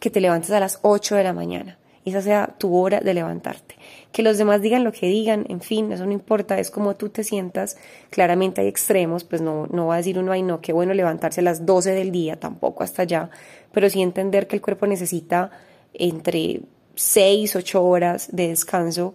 que 0.00 0.10
te 0.10 0.20
levantes 0.20 0.50
a 0.50 0.60
las 0.60 0.78
8 0.82 1.14
de 1.16 1.24
la 1.24 1.32
mañana 1.32 1.78
esa 2.04 2.22
sea 2.22 2.54
tu 2.58 2.76
hora 2.76 3.00
de 3.00 3.14
levantarte. 3.14 3.76
Que 4.12 4.22
los 4.22 4.38
demás 4.38 4.60
digan 4.60 4.84
lo 4.84 4.92
que 4.92 5.06
digan, 5.06 5.46
en 5.48 5.60
fin, 5.60 5.90
eso 5.90 6.04
no 6.04 6.12
importa, 6.12 6.58
es 6.58 6.70
como 6.70 6.96
tú 6.96 7.08
te 7.08 7.24
sientas. 7.24 7.76
Claramente 8.10 8.60
hay 8.60 8.68
extremos, 8.68 9.24
pues 9.24 9.40
no, 9.40 9.66
no 9.68 9.86
va 9.86 9.94
a 9.94 9.96
decir 9.98 10.18
uno, 10.18 10.32
ay 10.32 10.42
no, 10.42 10.60
qué 10.60 10.72
bueno 10.72 10.92
levantarse 10.94 11.40
a 11.40 11.44
las 11.44 11.64
12 11.64 11.92
del 11.92 12.12
día, 12.12 12.38
tampoco 12.38 12.84
hasta 12.84 13.02
allá, 13.02 13.30
pero 13.72 13.88
sí 13.88 14.02
entender 14.02 14.46
que 14.46 14.56
el 14.56 14.62
cuerpo 14.62 14.86
necesita 14.86 15.50
entre 15.94 16.60
6, 16.94 17.56
8 17.56 17.82
horas 17.82 18.28
de 18.32 18.48
descanso 18.48 19.14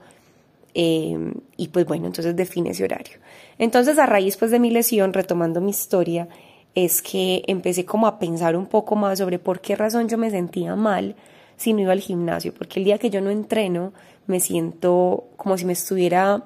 eh, 0.74 1.34
y 1.58 1.70
pues 1.70 1.86
bueno, 1.86 2.06
entonces 2.06 2.36
define 2.36 2.72
ese 2.72 2.84
horario. 2.84 3.18
Entonces 3.58 3.98
a 3.98 4.06
raíz 4.06 4.38
pues 4.38 4.52
de 4.52 4.60
mi 4.60 4.70
lesión, 4.70 5.14
retomando 5.14 5.62
mi 5.62 5.72
historia, 5.72 6.28
es 6.76 7.02
que 7.02 7.44
empecé 7.48 7.86
como 7.86 8.06
a 8.06 8.20
pensar 8.20 8.56
un 8.56 8.68
poco 8.68 8.96
más 8.96 9.18
sobre 9.18 9.40
por 9.40 9.60
qué 9.60 9.76
razón 9.76 10.08
yo 10.08 10.20
me 10.20 10.30
sentía 10.30 10.76
mal 10.76 11.16
si 11.56 11.74
no 11.74 11.82
iba 11.82 11.92
al 11.92 12.00
gimnasio, 12.00 12.54
porque 12.54 12.80
el 12.80 12.86
día 12.86 13.00
que 13.00 13.10
yo 13.10 13.20
no 13.22 13.32
entreno 13.32 13.94
me 14.28 14.40
siento 14.40 15.26
como 15.38 15.58
si 15.58 15.66
me 15.66 15.74
estuviera 15.74 16.44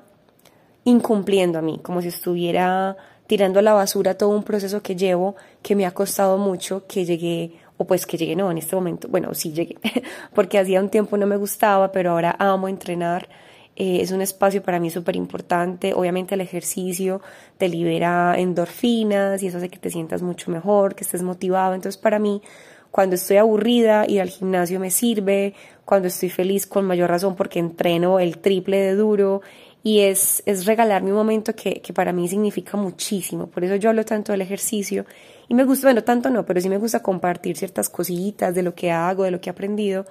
incumpliendo 0.84 1.60
a 1.60 1.62
mí, 1.62 1.80
como 1.84 2.02
si 2.02 2.08
estuviera 2.08 2.96
tirando 3.28 3.60
a 3.60 3.62
la 3.62 3.74
basura 3.74 4.18
todo 4.18 4.30
un 4.30 4.44
proceso 4.44 4.82
que 4.82 4.96
llevo, 4.96 5.36
que 5.62 5.76
me 5.76 5.86
ha 5.86 5.92
costado 5.92 6.38
mucho, 6.38 6.86
que 6.88 7.06
llegué, 7.06 7.54
o 7.78 7.86
pues 7.86 8.06
que 8.06 8.18
llegué, 8.18 8.36
no, 8.36 8.52
en 8.52 8.58
este 8.58 8.76
momento, 8.76 9.08
bueno, 9.08 9.34
sí 9.34 9.54
llegué, 9.54 9.78
porque 10.34 10.60
hacía 10.60 10.82
un 10.82 10.90
tiempo 10.90 11.18
no 11.18 11.28
me 11.28 11.38
gustaba, 11.38 11.92
pero 11.92 12.12
ahora 12.12 12.36
amo 12.40 12.68
entrenar. 12.68 13.30
Eh, 13.78 14.02
es 14.02 14.12
un 14.12 14.22
espacio 14.22 14.62
para 14.62 14.80
mí 14.80 14.90
súper 14.90 15.16
importante. 15.16 15.94
Obviamente 15.94 16.36
el 16.36 16.42
ejercicio 16.42 17.22
te 17.58 17.70
libera 17.70 18.36
endorfinas 18.38 19.42
y 19.42 19.48
eso 19.48 19.58
hace 19.58 19.70
que 19.70 19.80
te 19.80 19.90
sientas 19.90 20.22
mucho 20.22 20.52
mejor, 20.52 20.94
que 20.94 21.06
estés 21.06 21.24
motivado. 21.24 21.74
Entonces 21.74 22.00
para 22.00 22.20
mí 22.20 22.42
cuando 22.92 23.16
estoy 23.16 23.38
aburrida, 23.38 24.06
ir 24.08 24.22
al 24.22 24.30
gimnasio 24.30 24.80
me 24.80 24.92
sirve. 24.92 25.54
Cuando 25.86 26.10
estoy 26.10 26.30
feliz, 26.30 26.68
con 26.68 26.86
mayor 26.86 27.10
razón, 27.10 27.36
porque 27.36 27.60
entreno 27.60 28.20
el 28.20 28.38
triple 28.38 28.78
de 28.78 28.96
duro. 28.96 29.42
Y 29.84 30.02
es, 30.02 30.44
es 30.46 30.66
regalarme 30.66 31.10
un 31.10 31.18
momento 31.18 31.56
que, 31.56 31.82
que 31.82 31.94
para 31.94 32.14
mí 32.14 32.28
significa 32.28 32.78
muchísimo. 32.78 33.48
Por 33.48 33.64
eso 33.64 33.76
yo 33.78 33.90
hablo 33.90 34.06
tanto 34.06 34.34
del 34.34 34.42
ejercicio. 34.42 35.06
Y 35.48 35.54
me 35.54 35.64
gusta, 35.64 35.88
bueno, 35.88 36.04
tanto 36.04 36.30
no, 36.30 36.46
pero 36.46 36.62
sí 36.62 36.70
me 36.70 36.78
gusta 36.78 37.02
compartir 37.02 37.58
ciertas 37.58 37.90
cositas 37.90 38.54
de 38.54 38.62
lo 38.62 38.76
que 38.76 38.92
hago, 38.92 39.24
de 39.24 39.32
lo 39.32 39.42
que 39.42 39.50
he 39.50 39.52
aprendido. 39.52 40.06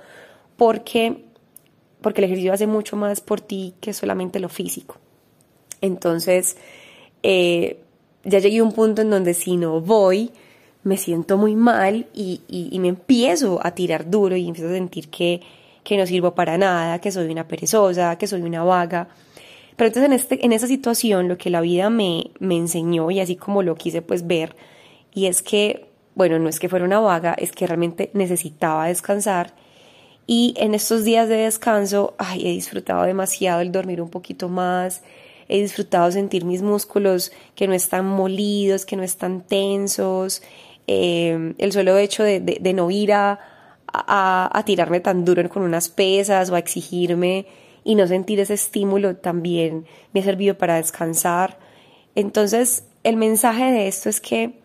Porque, 0.56 1.24
porque 2.00 2.20
el 2.22 2.24
ejercicio 2.24 2.52
hace 2.52 2.66
mucho 2.66 2.96
más 2.96 3.20
por 3.20 3.40
ti 3.40 3.74
que 3.80 3.92
solamente 3.92 4.40
lo 4.40 4.48
físico. 4.48 4.96
Entonces, 5.80 6.56
eh, 7.22 7.78
ya 8.24 8.38
llegué 8.38 8.58
a 8.58 8.64
un 8.64 8.72
punto 8.72 9.02
en 9.02 9.10
donde 9.10 9.34
si 9.34 9.56
no 9.56 9.80
voy, 9.80 10.32
me 10.82 10.96
siento 10.96 11.36
muy 11.36 11.56
mal 11.56 12.06
y, 12.14 12.40
me 12.80 12.88
empiezo 12.88 13.60
a 13.62 13.72
tirar 13.72 14.10
duro 14.10 14.36
y 14.36 14.48
empiezo 14.48 14.68
a 14.68 14.72
sentir 14.72 15.08
que, 15.08 15.40
que 15.84 15.96
no 15.96 16.06
sirvo 16.06 16.34
para 16.34 16.56
nada, 16.56 17.00
que 17.00 17.12
soy 17.12 17.30
una 17.30 17.46
perezosa, 17.46 18.16
que 18.16 18.26
soy 18.26 18.42
una 18.42 18.64
vaga. 18.64 19.08
Pero 19.76 19.88
entonces 19.88 20.06
en, 20.06 20.12
este, 20.12 20.44
en 20.44 20.52
esa 20.52 20.66
situación 20.66 21.28
lo 21.28 21.38
que 21.38 21.50
la 21.50 21.60
vida 21.60 21.90
me, 21.90 22.30
me 22.38 22.56
enseñó 22.56 23.10
y 23.10 23.20
así 23.20 23.36
como 23.36 23.62
lo 23.62 23.76
quise 23.76 24.02
pues 24.02 24.26
ver, 24.26 24.54
y 25.12 25.26
es 25.26 25.42
que, 25.42 25.86
bueno, 26.14 26.38
no 26.38 26.48
es 26.48 26.60
que 26.60 26.68
fuera 26.68 26.84
una 26.84 27.00
vaga, 27.00 27.34
es 27.34 27.52
que 27.52 27.66
realmente 27.66 28.10
necesitaba 28.14 28.86
descansar. 28.86 29.54
Y 30.26 30.54
en 30.56 30.74
estos 30.74 31.04
días 31.04 31.28
de 31.28 31.36
descanso, 31.36 32.14
ay, 32.18 32.46
he 32.46 32.52
disfrutado 32.52 33.02
demasiado 33.02 33.60
el 33.60 33.72
dormir 33.72 34.00
un 34.00 34.10
poquito 34.10 34.48
más, 34.48 35.02
he 35.48 35.60
disfrutado 35.60 36.12
sentir 36.12 36.44
mis 36.44 36.62
músculos 36.62 37.32
que 37.56 37.66
no 37.66 37.74
están 37.74 38.06
molidos, 38.06 38.86
que 38.86 38.96
no 38.96 39.02
están 39.02 39.40
tensos, 39.40 40.42
eh, 40.86 41.54
el 41.58 41.72
solo 41.72 41.96
hecho 41.98 42.22
de, 42.22 42.40
de, 42.40 42.72
no 42.72 42.90
ir 42.90 43.12
a, 43.12 43.38
a, 43.92 44.62
tirarme 44.64 45.00
tan 45.00 45.24
duro 45.24 45.48
con 45.48 45.62
unas 45.62 45.88
pesas 45.88 46.50
o 46.50 46.54
a 46.54 46.58
exigirme 46.58 47.46
y 47.84 47.94
no 47.94 48.06
sentir 48.06 48.40
ese 48.40 48.54
estímulo 48.54 49.16
también 49.16 49.86
me 50.12 50.20
ha 50.20 50.24
servido 50.24 50.56
para 50.56 50.76
descansar. 50.76 51.58
Entonces, 52.14 52.84
el 53.04 53.16
mensaje 53.16 53.72
de 53.72 53.88
esto 53.88 54.08
es 54.08 54.20
que 54.20 54.60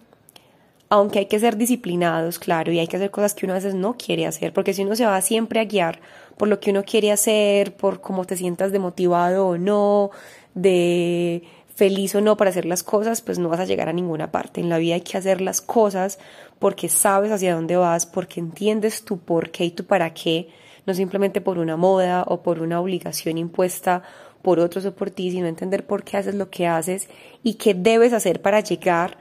aunque 0.89 1.19
hay 1.19 1.25
que 1.25 1.39
ser 1.39 1.57
disciplinados, 1.57 2.39
claro, 2.39 2.71
y 2.71 2.79
hay 2.79 2.87
que 2.87 2.97
hacer 2.97 3.11
cosas 3.11 3.33
que 3.33 3.45
uno 3.45 3.53
a 3.53 3.57
veces 3.57 3.73
no 3.73 3.97
quiere 3.97 4.27
hacer, 4.27 4.53
porque 4.53 4.73
si 4.73 4.83
uno 4.83 4.95
se 4.95 5.05
va 5.05 5.19
siempre 5.21 5.59
a 5.59 5.65
guiar 5.65 5.99
por 6.37 6.47
lo 6.47 6.59
que 6.59 6.71
uno 6.71 6.83
quiere 6.83 7.11
hacer, 7.11 7.75
por 7.75 8.01
cómo 8.01 8.25
te 8.25 8.37
sientas 8.37 8.71
demotivado 8.71 9.47
o 9.47 9.57
no, 9.57 10.11
de 10.53 11.43
feliz 11.75 12.15
o 12.15 12.21
no 12.21 12.37
para 12.37 12.49
hacer 12.49 12.65
las 12.65 12.83
cosas, 12.83 13.21
pues 13.21 13.37
no 13.37 13.49
vas 13.49 13.59
a 13.59 13.65
llegar 13.65 13.89
a 13.89 13.93
ninguna 13.93 14.31
parte. 14.31 14.61
En 14.61 14.69
la 14.69 14.77
vida 14.77 14.95
hay 14.95 15.01
que 15.01 15.17
hacer 15.17 15.41
las 15.41 15.61
cosas 15.61 16.17
porque 16.57 16.87
sabes 16.89 17.31
hacia 17.31 17.53
dónde 17.53 17.75
vas, 17.75 18.05
porque 18.05 18.39
entiendes 18.39 19.03
tu 19.03 19.19
por 19.19 19.51
qué 19.51 19.65
y 19.65 19.71
tu 19.71 19.83
para 19.83 20.13
qué, 20.13 20.47
no 20.85 20.93
simplemente 20.93 21.41
por 21.41 21.57
una 21.57 21.75
moda 21.75 22.23
o 22.27 22.41
por 22.41 22.61
una 22.61 22.79
obligación 22.79 23.37
impuesta 23.37 24.03
por 24.41 24.59
otros 24.59 24.85
o 24.85 24.95
por 24.95 25.11
ti, 25.11 25.31
sino 25.31 25.47
entender 25.47 25.85
por 25.85 26.03
qué 26.03 26.17
haces 26.17 26.35
lo 26.35 26.49
que 26.49 26.65
haces 26.65 27.09
y 27.43 27.55
qué 27.55 27.73
debes 27.73 28.13
hacer 28.13 28.41
para 28.41 28.61
llegar 28.61 29.17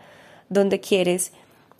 donde 0.48 0.80
quieres. 0.80 1.32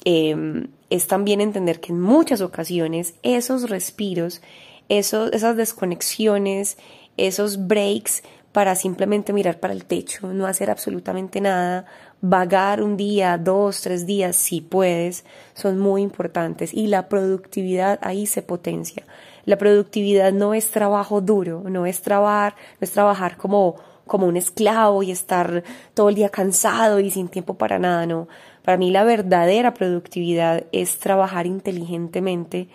Em, 0.05 0.69
es 0.91 1.07
también 1.07 1.41
entender 1.41 1.81
que 1.81 1.93
en 1.93 2.01
muchas 2.01 2.41
ocasiones 2.41 3.15
esos 3.23 3.71
respiros, 3.71 4.43
esos, 4.89 5.33
esas 5.33 5.57
desconexiones, 5.57 6.79
esos 7.17 7.67
breaks 7.69 8.23
para 8.55 8.77
simplemente 8.77 9.33
mirar 9.33 9.59
para 9.59 9.75
el 9.75 9.85
techo, 9.85 10.33
no 10.33 10.47
hacer 10.47 10.71
absolutamente 10.71 11.41
nada, 11.41 11.87
vagar 12.21 12.85
un 12.85 12.97
día, 12.97 13.37
dos, 13.37 13.81
tres 13.81 14.07
días, 14.07 14.37
si 14.37 14.61
puedes, 14.61 15.25
son 15.55 15.81
muy 15.81 16.03
importantes 16.03 16.73
y 16.73 16.87
la 16.87 17.09
productividad 17.09 17.99
ahí 18.01 18.27
se 18.27 18.43
potencia. 18.43 19.03
La 19.45 19.59
productividad 19.59 20.33
no 20.33 20.55
es 20.55 20.71
trabajo 20.71 21.21
duro, 21.21 21.65
no 21.69 21.85
es 21.85 22.01
trabajar, 22.01 22.55
no 22.81 22.85
es 22.85 22.93
trabajar 22.93 23.37
como, 23.37 23.75
como 24.07 24.29
un 24.29 24.37
esclavo 24.37 25.03
y 25.03 25.11
estar 25.11 25.65
todo 25.93 26.09
el 26.09 26.15
día 26.15 26.29
cansado 26.29 27.01
y 27.01 27.11
sin 27.11 27.27
tiempo 27.27 27.55
para 27.55 27.81
nada, 27.81 28.07
no. 28.07 28.29
Para 28.63 28.77
mí 28.77 28.93
la 28.93 29.03
verdadera 29.03 29.75
productividad 29.75 30.63
es 30.71 31.01
trabajar 31.01 31.49
inteligentemente 31.49 32.69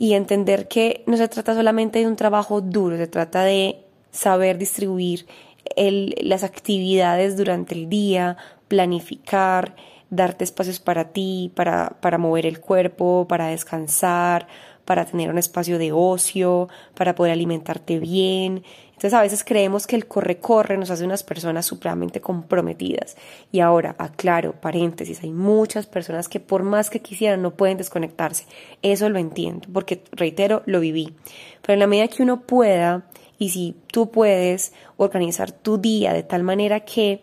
y 0.00 0.14
entender 0.14 0.66
que 0.66 1.04
no 1.06 1.16
se 1.16 1.28
trata 1.28 1.54
solamente 1.54 2.00
de 2.00 2.08
un 2.08 2.16
trabajo 2.16 2.60
duro, 2.60 2.96
se 2.96 3.06
trata 3.06 3.44
de 3.44 3.83
saber 4.14 4.58
distribuir 4.58 5.26
las 5.76 6.44
actividades 6.44 7.36
durante 7.36 7.74
el 7.74 7.88
día, 7.88 8.36
planificar, 8.68 9.74
darte 10.10 10.44
espacios 10.44 10.78
para 10.78 11.12
ti, 11.12 11.50
para, 11.54 11.96
para 12.00 12.18
mover 12.18 12.46
el 12.46 12.60
cuerpo, 12.60 13.26
para 13.28 13.48
descansar, 13.48 14.46
para 14.84 15.04
tener 15.04 15.30
un 15.30 15.38
espacio 15.38 15.78
de 15.78 15.92
ocio, 15.92 16.68
para 16.94 17.14
poder 17.14 17.32
alimentarte 17.32 17.98
bien. 17.98 18.62
Entonces 18.88 19.14
a 19.14 19.22
veces 19.22 19.42
creemos 19.42 19.86
que 19.86 19.96
el 19.96 20.06
corre-corre 20.06 20.78
nos 20.78 20.90
hace 20.90 21.04
unas 21.04 21.24
personas 21.24 21.66
supremamente 21.66 22.20
comprometidas. 22.20 23.16
Y 23.50 23.60
ahora, 23.60 23.96
aclaro, 23.98 24.52
paréntesis, 24.60 25.22
hay 25.22 25.30
muchas 25.30 25.86
personas 25.86 26.28
que 26.28 26.38
por 26.38 26.62
más 26.62 26.90
que 26.90 27.00
quisieran 27.00 27.42
no 27.42 27.54
pueden 27.54 27.78
desconectarse. 27.78 28.46
Eso 28.82 29.08
lo 29.08 29.18
entiendo, 29.18 29.66
porque 29.72 30.04
reitero, 30.12 30.62
lo 30.66 30.78
viví. 30.78 31.14
Pero 31.62 31.74
en 31.74 31.80
la 31.80 31.86
medida 31.86 32.08
que 32.08 32.22
uno 32.22 32.42
pueda 32.42 33.04
y 33.38 33.50
si 33.50 33.76
tú 33.90 34.10
puedes 34.10 34.72
organizar 34.96 35.52
tu 35.52 35.78
día 35.78 36.12
de 36.12 36.22
tal 36.22 36.42
manera 36.42 36.80
que 36.80 37.22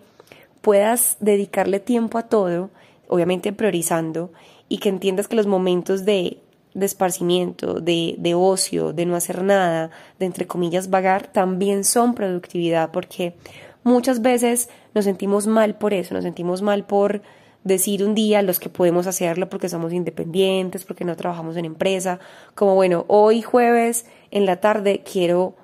puedas 0.61 1.17
dedicarle 1.19 1.79
tiempo 1.79 2.17
a 2.17 2.27
todo, 2.27 2.69
obviamente 3.07 3.53
priorizando, 3.53 4.31
y 4.69 4.77
que 4.77 4.89
entiendas 4.89 5.27
que 5.27 5.35
los 5.35 5.47
momentos 5.47 6.05
de, 6.05 6.37
esparcimiento, 6.79 7.81
de, 7.81 8.15
de 8.17 8.33
ocio, 8.33 8.93
de 8.93 9.05
no 9.05 9.15
hacer 9.15 9.43
nada, 9.43 9.91
de 10.19 10.25
entre 10.25 10.47
comillas 10.47 10.89
vagar, 10.89 11.27
también 11.27 11.83
son 11.83 12.13
productividad, 12.13 12.91
porque 12.91 13.35
muchas 13.83 14.21
veces 14.21 14.69
nos 14.93 15.05
sentimos 15.05 15.47
mal 15.47 15.75
por 15.77 15.93
eso, 15.93 16.13
nos 16.13 16.23
sentimos 16.23 16.61
mal 16.61 16.85
por 16.85 17.21
decir 17.63 18.03
un 18.03 18.15
día 18.15 18.41
los 18.41 18.59
que 18.59 18.69
podemos 18.69 19.07
hacerlo 19.07 19.49
porque 19.49 19.69
somos 19.69 19.93
independientes, 19.93 20.85
porque 20.85 21.05
no 21.05 21.15
trabajamos 21.15 21.57
en 21.57 21.65
empresa, 21.65 22.19
como 22.55 22.75
bueno, 22.75 23.05
hoy 23.07 23.41
jueves 23.41 24.05
en 24.31 24.45
la 24.45 24.57
tarde 24.57 25.03
quiero 25.03 25.55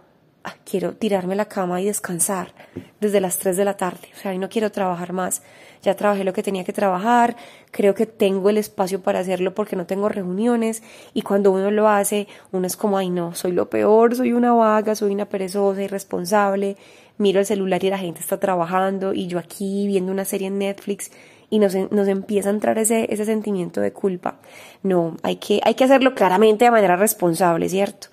ah, 0.50 0.56
quiero 0.70 0.94
tirarme 0.94 1.36
la 1.36 1.46
cama 1.46 1.82
y 1.82 1.86
descansar 1.86 2.54
desde 3.00 3.22
las 3.22 3.38
3 3.38 3.58
de 3.58 3.66
la 3.66 3.78
tarde, 3.78 4.10
o 4.16 4.20
sea, 4.20 4.34
no 4.34 4.50
quiero 4.50 4.72
trabajar 4.72 5.14
más, 5.14 5.42
ya 5.82 5.96
trabajé 5.96 6.24
lo 6.24 6.34
que 6.34 6.44
tenía 6.44 6.64
que 6.64 6.74
trabajar, 6.74 7.36
creo 7.72 7.94
que 7.94 8.06
tengo 8.06 8.50
el 8.50 8.58
espacio 8.58 9.02
para 9.02 9.20
hacerlo 9.20 9.54
porque 9.54 9.76
no 9.76 9.86
tengo 9.86 10.10
reuniones. 10.10 10.84
Y 11.14 11.22
cuando 11.22 11.52
uno 11.52 11.72
lo 11.72 11.88
hace, 11.88 12.28
uno 12.52 12.68
es 12.68 12.76
como, 12.76 12.98
ay 12.98 13.10
no, 13.10 13.36
soy 13.36 13.52
lo 13.52 13.70
peor, 13.70 14.16
soy 14.16 14.34
una 14.34 14.54
vaga, 14.54 14.96
soy 14.96 15.14
una 15.14 15.30
perezosa, 15.30 15.84
irresponsable, 15.84 16.78
miro 17.18 17.40
el 17.40 17.46
celular 17.46 17.84
y 17.84 17.90
la 17.90 17.98
gente 17.98 18.22
está 18.22 18.40
trabajando 18.40 19.14
y 19.14 19.28
yo 19.28 19.40
aquí 19.40 19.88
viendo 19.88 20.12
una 20.12 20.26
serie 20.26 20.48
en 20.48 20.60
Netflix 20.60 21.12
y 21.50 21.60
nos, 21.60 21.76
nos 21.92 22.08
empieza 22.08 22.50
a 22.50 22.54
entrar 22.54 22.78
ese, 22.78 23.08
ese 23.10 23.26
sentimiento 23.26 23.80
de 23.80 23.94
culpa. 23.94 24.40
No, 24.84 25.16
hay 25.24 25.38
que, 25.38 25.62
hay 25.64 25.76
que 25.76 25.86
hacerlo 25.86 26.14
claramente 26.14 26.66
de 26.66 26.72
manera 26.72 26.98
responsable, 26.98 27.70
¿cierto? 27.70 28.08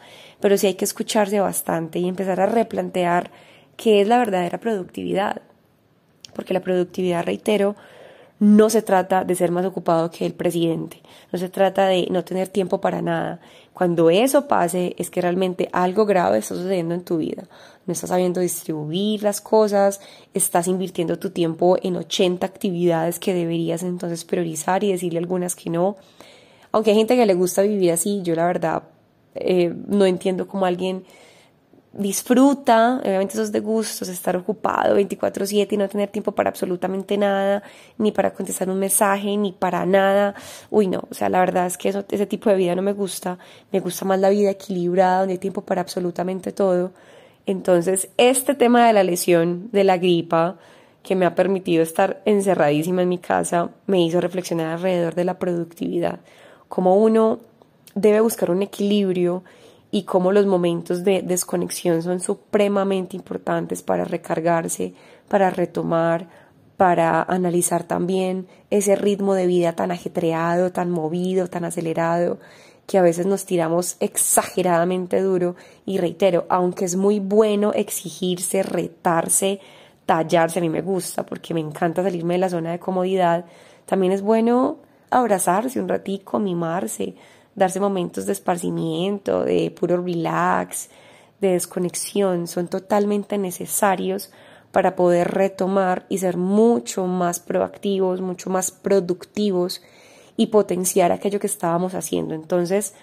Pero 0.44 0.58
sí 0.58 0.66
hay 0.66 0.74
que 0.74 0.84
escucharse 0.84 1.40
bastante 1.40 1.98
y 1.98 2.06
empezar 2.06 2.38
a 2.38 2.44
replantear 2.44 3.30
qué 3.78 4.02
es 4.02 4.08
la 4.08 4.18
verdadera 4.18 4.60
productividad. 4.60 5.40
Porque 6.34 6.52
la 6.52 6.60
productividad, 6.60 7.24
reitero, 7.24 7.76
no 8.40 8.68
se 8.68 8.82
trata 8.82 9.24
de 9.24 9.36
ser 9.36 9.50
más 9.50 9.64
ocupado 9.64 10.10
que 10.10 10.26
el 10.26 10.34
presidente, 10.34 11.00
no 11.32 11.38
se 11.38 11.48
trata 11.48 11.86
de 11.86 12.08
no 12.10 12.24
tener 12.24 12.48
tiempo 12.48 12.78
para 12.78 13.00
nada. 13.00 13.40
Cuando 13.72 14.10
eso 14.10 14.46
pase 14.46 14.94
es 14.98 15.08
que 15.08 15.22
realmente 15.22 15.70
algo 15.72 16.04
grave 16.04 16.40
está 16.40 16.54
sucediendo 16.56 16.94
en 16.94 17.04
tu 17.04 17.16
vida. 17.16 17.44
No 17.86 17.94
estás 17.94 18.10
sabiendo 18.10 18.42
distribuir 18.42 19.22
las 19.22 19.40
cosas, 19.40 20.02
estás 20.34 20.68
invirtiendo 20.68 21.18
tu 21.18 21.30
tiempo 21.30 21.78
en 21.82 21.96
80 21.96 22.44
actividades 22.44 23.18
que 23.18 23.32
deberías 23.32 23.82
entonces 23.82 24.26
priorizar 24.26 24.84
y 24.84 24.92
decirle 24.92 25.20
algunas 25.20 25.56
que 25.56 25.70
no. 25.70 25.96
Aunque 26.70 26.90
hay 26.90 26.98
gente 26.98 27.16
que 27.16 27.24
le 27.24 27.32
gusta 27.32 27.62
vivir 27.62 27.92
así, 27.92 28.20
yo 28.22 28.34
la 28.34 28.46
verdad 28.46 28.82
eh, 29.34 29.74
no 29.86 30.06
entiendo 30.06 30.46
cómo 30.46 30.66
alguien 30.66 31.04
disfruta, 31.96 33.00
obviamente 33.04 33.34
eso 33.34 33.42
es 33.42 33.52
de 33.52 33.60
gustos, 33.60 34.08
estar 34.08 34.36
ocupado 34.36 34.96
24/7 34.96 35.74
y 35.74 35.76
no 35.76 35.88
tener 35.88 36.08
tiempo 36.08 36.32
para 36.32 36.50
absolutamente 36.50 37.16
nada, 37.16 37.62
ni 37.98 38.10
para 38.10 38.32
contestar 38.32 38.68
un 38.68 38.78
mensaje, 38.78 39.36
ni 39.36 39.52
para 39.52 39.86
nada. 39.86 40.34
Uy, 40.70 40.88
no, 40.88 41.04
o 41.08 41.14
sea, 41.14 41.28
la 41.28 41.40
verdad 41.40 41.66
es 41.66 41.78
que 41.78 41.90
eso, 41.90 42.04
ese 42.10 42.26
tipo 42.26 42.50
de 42.50 42.56
vida 42.56 42.74
no 42.74 42.82
me 42.82 42.92
gusta, 42.92 43.38
me 43.72 43.80
gusta 43.80 44.04
más 44.04 44.18
la 44.18 44.30
vida 44.30 44.50
equilibrada, 44.50 45.20
donde 45.20 45.34
hay 45.34 45.38
tiempo 45.38 45.62
para 45.62 45.80
absolutamente 45.80 46.52
todo. 46.52 46.92
Entonces, 47.46 48.08
este 48.16 48.54
tema 48.54 48.86
de 48.86 48.92
la 48.92 49.04
lesión, 49.04 49.68
de 49.70 49.84
la 49.84 49.98
gripa, 49.98 50.56
que 51.02 51.14
me 51.14 51.26
ha 51.26 51.34
permitido 51.34 51.82
estar 51.82 52.22
encerradísima 52.24 53.02
en 53.02 53.08
mi 53.10 53.18
casa, 53.18 53.70
me 53.86 54.02
hizo 54.02 54.20
reflexionar 54.20 54.72
alrededor 54.72 55.14
de 55.14 55.24
la 55.24 55.38
productividad, 55.38 56.20
como 56.68 56.96
uno 56.96 57.40
debe 57.94 58.20
buscar 58.20 58.50
un 58.50 58.62
equilibrio 58.62 59.44
y 59.90 60.02
cómo 60.02 60.32
los 60.32 60.46
momentos 60.46 61.04
de 61.04 61.22
desconexión 61.22 62.02
son 62.02 62.20
supremamente 62.20 63.16
importantes 63.16 63.82
para 63.82 64.04
recargarse, 64.04 64.94
para 65.28 65.50
retomar, 65.50 66.28
para 66.76 67.22
analizar 67.22 67.84
también 67.84 68.48
ese 68.70 68.96
ritmo 68.96 69.34
de 69.34 69.46
vida 69.46 69.74
tan 69.74 69.92
ajetreado, 69.92 70.72
tan 70.72 70.90
movido, 70.90 71.46
tan 71.46 71.64
acelerado, 71.64 72.38
que 72.86 72.98
a 72.98 73.02
veces 73.02 73.26
nos 73.26 73.44
tiramos 73.44 73.96
exageradamente 74.00 75.20
duro. 75.20 75.54
Y 75.86 75.98
reitero, 75.98 76.44
aunque 76.48 76.84
es 76.84 76.96
muy 76.96 77.20
bueno 77.20 77.72
exigirse, 77.72 78.62
retarse, 78.62 79.60
tallarse, 80.06 80.58
a 80.58 80.62
mí 80.62 80.68
me 80.68 80.82
gusta 80.82 81.24
porque 81.24 81.54
me 81.54 81.60
encanta 81.60 82.02
salirme 82.02 82.34
de 82.34 82.40
la 82.40 82.50
zona 82.50 82.72
de 82.72 82.80
comodidad, 82.80 83.44
también 83.86 84.12
es 84.12 84.22
bueno 84.22 84.78
abrazarse 85.10 85.80
un 85.80 85.88
ratico, 85.88 86.40
mimarse, 86.40 87.14
darse 87.54 87.80
momentos 87.80 88.26
de 88.26 88.32
esparcimiento, 88.32 89.44
de 89.44 89.70
puro 89.70 90.02
relax, 90.02 90.90
de 91.40 91.52
desconexión, 91.52 92.46
son 92.46 92.68
totalmente 92.68 93.38
necesarios 93.38 94.30
para 94.72 94.96
poder 94.96 95.30
retomar 95.30 96.04
y 96.08 96.18
ser 96.18 96.36
mucho 96.36 97.06
más 97.06 97.38
proactivos, 97.38 98.20
mucho 98.20 98.50
más 98.50 98.70
productivos 98.72 99.82
y 100.36 100.46
potenciar 100.46 101.12
aquello 101.12 101.38
que 101.38 101.46
estábamos 101.46 101.94
haciendo. 101.94 102.34
Entonces, 102.34 102.94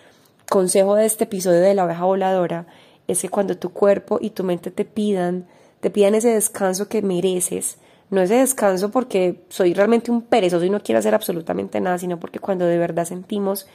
consejo 0.50 0.96
de 0.96 1.06
este 1.06 1.24
episodio 1.24 1.62
de 1.62 1.74
la 1.74 1.86
oveja 1.86 2.04
voladora 2.04 2.68
es 3.08 3.22
que 3.22 3.30
cuando 3.30 3.58
tu 3.58 3.72
cuerpo 3.72 4.20
y 4.22 4.32
tu 4.32 4.44
mente 4.44 4.70
te 4.70 4.84
pidan, 4.84 5.48
te 5.80 5.90
pidan 5.90 6.16
ese 6.16 6.30
descanso 6.30 6.90
que 6.90 7.02
mereces, 7.02 7.78
no 8.10 8.22
ese 8.22 8.36
descanso 8.36 8.92
porque 8.92 9.44
soy 9.48 9.74
realmente 9.74 10.12
un 10.12 10.22
perezoso 10.22 10.66
y 10.66 10.70
no 10.70 10.82
quiero 10.82 11.00
hacer 11.00 11.16
absolutamente 11.16 11.80
nada, 11.80 11.98
sino 11.98 12.20
porque 12.20 12.40
cuando 12.40 12.66
de 12.66 12.78
verdad 12.78 13.06
sentimos 13.06 13.68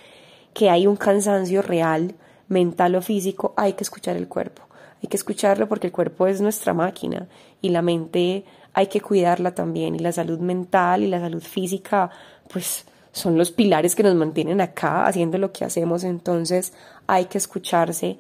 que 0.57 0.71
hay 0.71 0.87
un 0.87 0.97
cansancio 0.97 1.61
real, 1.61 2.15
mental 2.49 2.95
o 2.95 3.03
físico, 3.03 3.53
hay 3.59 3.75
que 3.75 3.85
escuchar 3.85 4.17
el 4.17 4.27
cuerpo. 4.27 4.63
Hay 5.03 5.09
que 5.11 5.19
escucharlo 5.19 5.69
porque 5.69 5.89
el 5.89 5.93
cuerpo 5.93 6.27
es 6.27 6.41
nuestra 6.41 6.73
máquina 6.73 7.29
y 7.61 7.69
la 7.69 7.83
mente 7.83 8.43
hay 8.73 8.87
que 8.87 9.03
cuidarla 9.03 9.55
también. 9.55 9.95
Y 9.95 9.99
la 9.99 10.13
salud 10.13 10.39
mental 10.39 11.03
y 11.03 11.09
la 11.09 11.21
salud 11.21 11.43
física 11.43 12.09
pues 12.51 12.87
son 13.13 13.37
los 13.37 13.51
pilares 13.51 13.95
que 13.95 14.03
nos 14.03 14.15
mantienen 14.15 14.63
acá 14.63 15.07
haciendo 15.07 15.37
lo 15.37 15.53
que 15.53 15.67
hacemos, 15.67 16.05
entonces 16.05 16.73
hay 17.07 17.27
que 17.27 17.37
escucharse, 17.37 18.19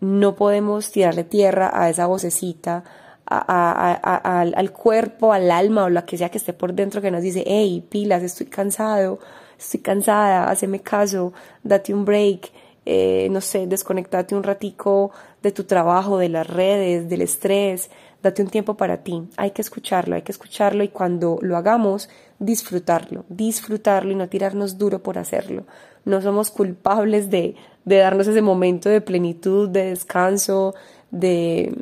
no 0.00 0.36
podemos 0.36 0.90
tirarle 0.90 1.24
tierra 1.24 1.70
a 1.70 1.90
esa 1.90 2.06
vocecita, 2.06 2.82
al 3.26 4.72
cuerpo, 4.72 5.34
al 5.34 5.50
alma 5.50 5.84
o 5.84 5.90
la 5.90 6.06
que 6.06 6.16
sea 6.16 6.30
que 6.30 6.38
esté 6.38 6.54
por 6.54 6.72
dentro 6.72 7.02
que 7.02 7.10
nos 7.10 7.22
dice, 7.22 7.44
hey, 7.46 7.86
pilas, 7.90 8.22
estoy 8.22 8.46
cansado, 8.46 9.18
estoy 9.58 9.80
cansada, 9.80 10.50
haceme 10.50 10.80
caso, 10.80 11.32
date 11.62 11.94
un 11.94 12.04
break, 12.04 12.50
eh, 12.86 13.28
no 13.30 13.40
sé, 13.40 13.66
desconectate 13.66 14.34
un 14.34 14.42
ratico 14.42 15.10
de 15.42 15.52
tu 15.52 15.64
trabajo, 15.64 16.18
de 16.18 16.28
las 16.28 16.46
redes, 16.46 17.08
del 17.08 17.22
estrés, 17.22 17.90
date 18.22 18.42
un 18.42 18.48
tiempo 18.48 18.76
para 18.76 19.02
ti. 19.02 19.22
Hay 19.36 19.52
que 19.52 19.62
escucharlo, 19.62 20.16
hay 20.16 20.22
que 20.22 20.32
escucharlo 20.32 20.84
y 20.84 20.88
cuando 20.88 21.38
lo 21.42 21.56
hagamos, 21.56 22.08
disfrutarlo, 22.38 23.24
disfrutarlo 23.28 24.12
y 24.12 24.16
no 24.16 24.28
tirarnos 24.28 24.76
duro 24.78 25.02
por 25.02 25.18
hacerlo. 25.18 25.64
No 26.04 26.20
somos 26.20 26.50
culpables 26.50 27.30
de, 27.30 27.54
de 27.84 27.96
darnos 27.96 28.26
ese 28.26 28.42
momento 28.42 28.88
de 28.88 29.00
plenitud, 29.00 29.68
de 29.68 29.86
descanso, 29.86 30.74
de, 31.10 31.74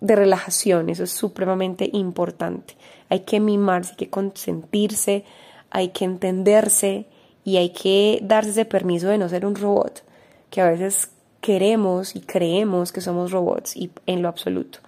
de 0.00 0.16
relajación. 0.16 0.90
Eso 0.90 1.04
es 1.04 1.10
supremamente 1.10 1.88
importante. 1.92 2.74
Hay 3.08 3.20
que 3.20 3.40
mimarse, 3.40 3.92
hay 3.92 3.96
que 3.96 4.10
consentirse, 4.10 5.24
hay 5.70 5.88
que 5.88 6.04
entenderse 6.04 7.06
y 7.44 7.56
hay 7.56 7.70
que 7.70 8.20
darse 8.22 8.50
ese 8.50 8.64
permiso 8.64 9.08
de 9.08 9.18
no 9.18 9.28
ser 9.28 9.46
un 9.46 9.54
robot, 9.54 10.02
que 10.50 10.60
a 10.60 10.70
veces 10.70 11.10
queremos 11.40 12.16
y 12.16 12.20
creemos 12.20 12.92
que 12.92 13.00
somos 13.00 13.30
robots 13.30 13.76
y 13.76 13.90
en 14.06 14.22
lo 14.22 14.28
absoluto. 14.28 14.80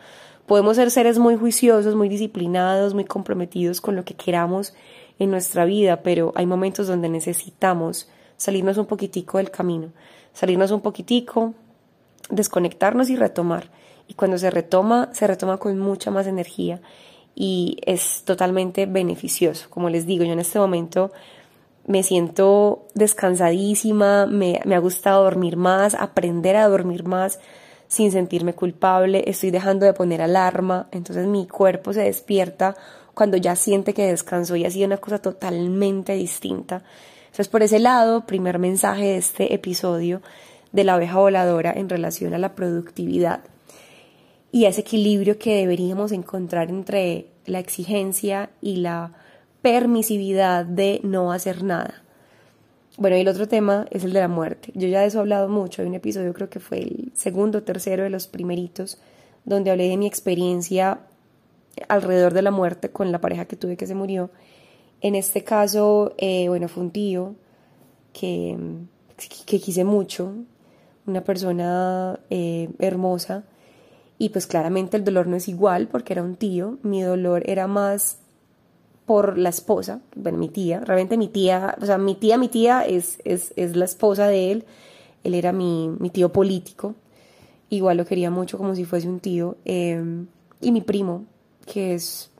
Podemos 0.47 0.77
ser 0.77 0.91
seres 0.91 1.19
muy 1.19 1.37
juiciosos, 1.37 1.95
muy 1.95 2.09
disciplinados, 2.09 2.93
muy 2.93 3.05
comprometidos 3.05 3.81
con 3.81 3.95
lo 3.95 4.05
que 4.05 4.15
queramos 4.15 4.75
en 5.19 5.31
nuestra 5.31 5.65
vida, 5.65 6.03
pero 6.03 6.33
hay 6.35 6.47
momentos 6.47 6.89
donde 6.89 7.09
necesitamos 7.09 8.09
salirnos 8.37 8.79
un 8.79 8.87
poquitico 8.87 9.39
del 9.39 9.51
camino, 9.51 9.93
salirnos 10.33 10.71
un 10.71 10.81
poquitico, 10.81 11.55
desconectarnos 12.31 13.11
y 13.11 13.17
retomar. 13.17 13.71
Y 14.09 14.15
cuando 14.15 14.39
se 14.39 14.51
retoma, 14.51 15.11
se 15.13 15.27
retoma 15.27 15.59
con 15.59 15.79
mucha 15.79 16.11
más 16.11 16.27
energía 16.27 16.81
y 17.35 17.79
es 17.87 18.23
totalmente 18.25 18.87
beneficioso. 18.87 19.69
Como 19.71 19.89
les 19.91 20.07
digo, 20.07 20.25
yo 20.25 20.33
en 20.33 20.41
este 20.41 20.59
momento 20.59 21.13
me 21.87 22.03
siento 22.03 22.87
descansadísima, 22.95 24.27
me, 24.27 24.61
me, 24.65 24.75
ha 24.75 24.79
gustado 24.79 25.25
dormir 25.25 25.57
más, 25.57 25.95
aprender 25.95 26.57
a 26.57 26.69
dormir 26.69 27.05
más 27.05 27.41
sin 27.89 28.13
sentirme 28.13 28.53
culpable, 28.53 29.25
estoy 29.27 29.51
dejando 29.51 29.85
de 29.85 29.93
poner 29.93 30.23
alarma, 30.23 30.87
entonces 30.93 31.27
mi 31.27 31.49
cuerpo 31.49 31.93
se 31.93 32.03
despierta 32.03 32.77
cuando 33.15 33.37
ya 33.37 33.57
siente 33.57 33.95
que 33.95 34.07
descansó 34.07 34.55
y 34.55 34.65
ha 34.65 34.71
sido 34.71 34.87
una 34.87 34.99
cosa 34.99 35.19
totalmente 35.19 36.13
distinta. 36.15 36.83
Entonces 37.25 37.49
por 37.49 37.63
ese 37.63 37.81
lado, 37.81 38.27
primer 38.27 38.59
mensaje 38.59 39.07
de 39.07 39.17
este 39.17 39.55
episodio 39.55 40.23
de 40.73 40.85
la 40.85 40.95
abeja 40.95 41.19
voladora 41.19 41.73
en 41.73 41.89
relación 41.89 42.35
a 42.35 42.39
la 42.39 42.55
productividad 42.55 43.41
y 44.53 44.65
ese 44.65 44.81
equilibrio 44.81 45.39
que 45.39 45.57
deberíamos 45.57 46.13
encontrar 46.13 46.71
entre 46.71 47.27
la 47.47 47.59
exigencia 47.59 48.51
y 48.61 48.77
la 48.77 49.13
permisividad 49.63 50.65
de 50.65 51.01
no 51.03 51.33
hacer 51.33 51.63
nada. 51.63 52.03
Bueno, 52.97 53.17
y 53.17 53.21
el 53.21 53.29
otro 53.29 53.49
tema 53.49 53.87
es 53.91 54.05
el 54.05 54.13
de 54.13 54.21
la 54.21 54.29
muerte. 54.29 54.73
Yo 54.75 54.89
ya 54.89 55.01
de 55.01 55.07
eso 55.07 55.19
he 55.19 55.21
hablado 55.21 55.49
mucho, 55.49 55.83
hay 55.83 55.89
un 55.89 55.95
episodio 55.95 56.35
creo 56.35 56.51
que 56.51 56.61
fue 56.61 56.79
el 56.79 57.13
segundo 57.15 57.63
tercero 57.63 58.03
de 58.03 58.11
los 58.11 58.27
primeritos, 58.27 58.99
donde 59.45 59.71
hablé 59.71 59.89
de 59.89 59.97
mi 59.97 60.07
experiencia 60.07 61.01
alrededor 61.89 62.35
de 62.35 62.43
la 62.43 62.51
muerte 62.51 62.91
con 62.91 63.13
la 63.13 63.21
pareja 63.21 63.45
que 63.45 63.57
tuve 63.57 63.77
que 63.77 63.87
se 63.87 63.95
murió. 63.95 64.31
En 65.01 65.15
este 65.15 65.45
caso, 65.45 66.15
eh, 66.19 66.49
bueno, 66.49 66.69
fue 66.69 66.83
un 66.83 66.91
tío 66.91 67.35
que, 68.13 68.57
que 69.47 69.61
quise 69.61 69.85
mucho, 69.85 70.35
una 71.07 71.23
persona 71.23 72.21
eh, 72.29 72.69
hermosa, 72.79 73.45
y 74.21 74.29
pues 74.29 74.47
claramente 74.47 74.99
el 74.99 75.05
dolor 75.05 75.27
no 75.27 75.37
es 75.37 75.49
igual 75.49 75.89
porque 75.89 76.13
era 76.13 76.23
un 76.23 76.37
tío, 76.37 76.77
mi 76.83 77.01
dolor 77.01 77.43
era 77.47 77.67
más 77.67 78.19
por 79.07 79.39
la 79.39 79.49
esposa, 79.49 80.03
bueno, 80.15 80.37
mi 80.37 80.51
tía, 80.51 80.81
realmente 80.81 81.17
mi 81.17 81.29
tía, 81.29 81.75
o 81.81 81.87
sea, 81.87 81.97
mi 81.97 82.15
tía, 82.17 82.37
mi 82.37 82.49
tía 82.49 82.83
es, 82.83 83.19
es, 83.25 83.55
es 83.57 83.77
la 83.77 83.87
esposa 83.87 84.29
de 84.29 84.53
él, 84.53 84.65
él 85.25 85.35
era 85.35 85.53
mi, 85.53 85.91
mi 85.99 86.11
tío 86.11 86.31
político, 86.31 86.95
igual 87.71 87.97
lo 87.97 88.05
quería 88.05 88.31
mucho 88.31 88.59
como 88.59 88.75
si 88.75 88.85
fuese 88.85 89.09
un 89.09 89.21
tío, 89.21 89.57
em, 89.65 90.27
y 90.61 90.71
mi 90.71 90.83
primo, 90.83 91.25
que 91.65 91.95
es 91.95 92.31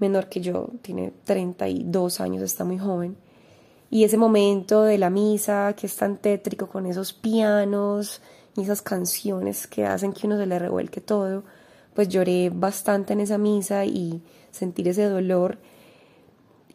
menor 0.00 0.28
que 0.28 0.40
yo, 0.40 0.70
tiene 0.82 1.12
32 1.22 2.20
años, 2.20 2.42
está 2.42 2.64
muy 2.64 2.78
joven, 2.78 3.16
y 3.88 4.02
ese 4.02 4.16
momento 4.16 4.82
de 4.82 4.98
la 4.98 5.10
misa 5.10 5.76
que 5.78 5.86
es 5.86 5.94
tan 5.94 6.16
tétrico 6.16 6.66
con 6.66 6.86
esos 6.86 7.12
pianos 7.12 8.20
y 8.56 8.62
esas 8.62 8.82
canciones 8.82 9.66
que 9.66 9.84
hacen 9.86 10.12
que 10.12 10.26
uno 10.26 10.38
se 10.38 10.46
le 10.46 10.58
revuelque 10.58 11.00
todo, 11.00 11.44
pues 11.94 12.08
lloré 12.08 12.50
bastante 12.50 13.12
en 13.12 13.20
esa 13.20 13.38
misa 13.38 13.84
y 13.84 14.22
sentir 14.50 14.88
ese 14.88 15.04
dolor. 15.04 15.58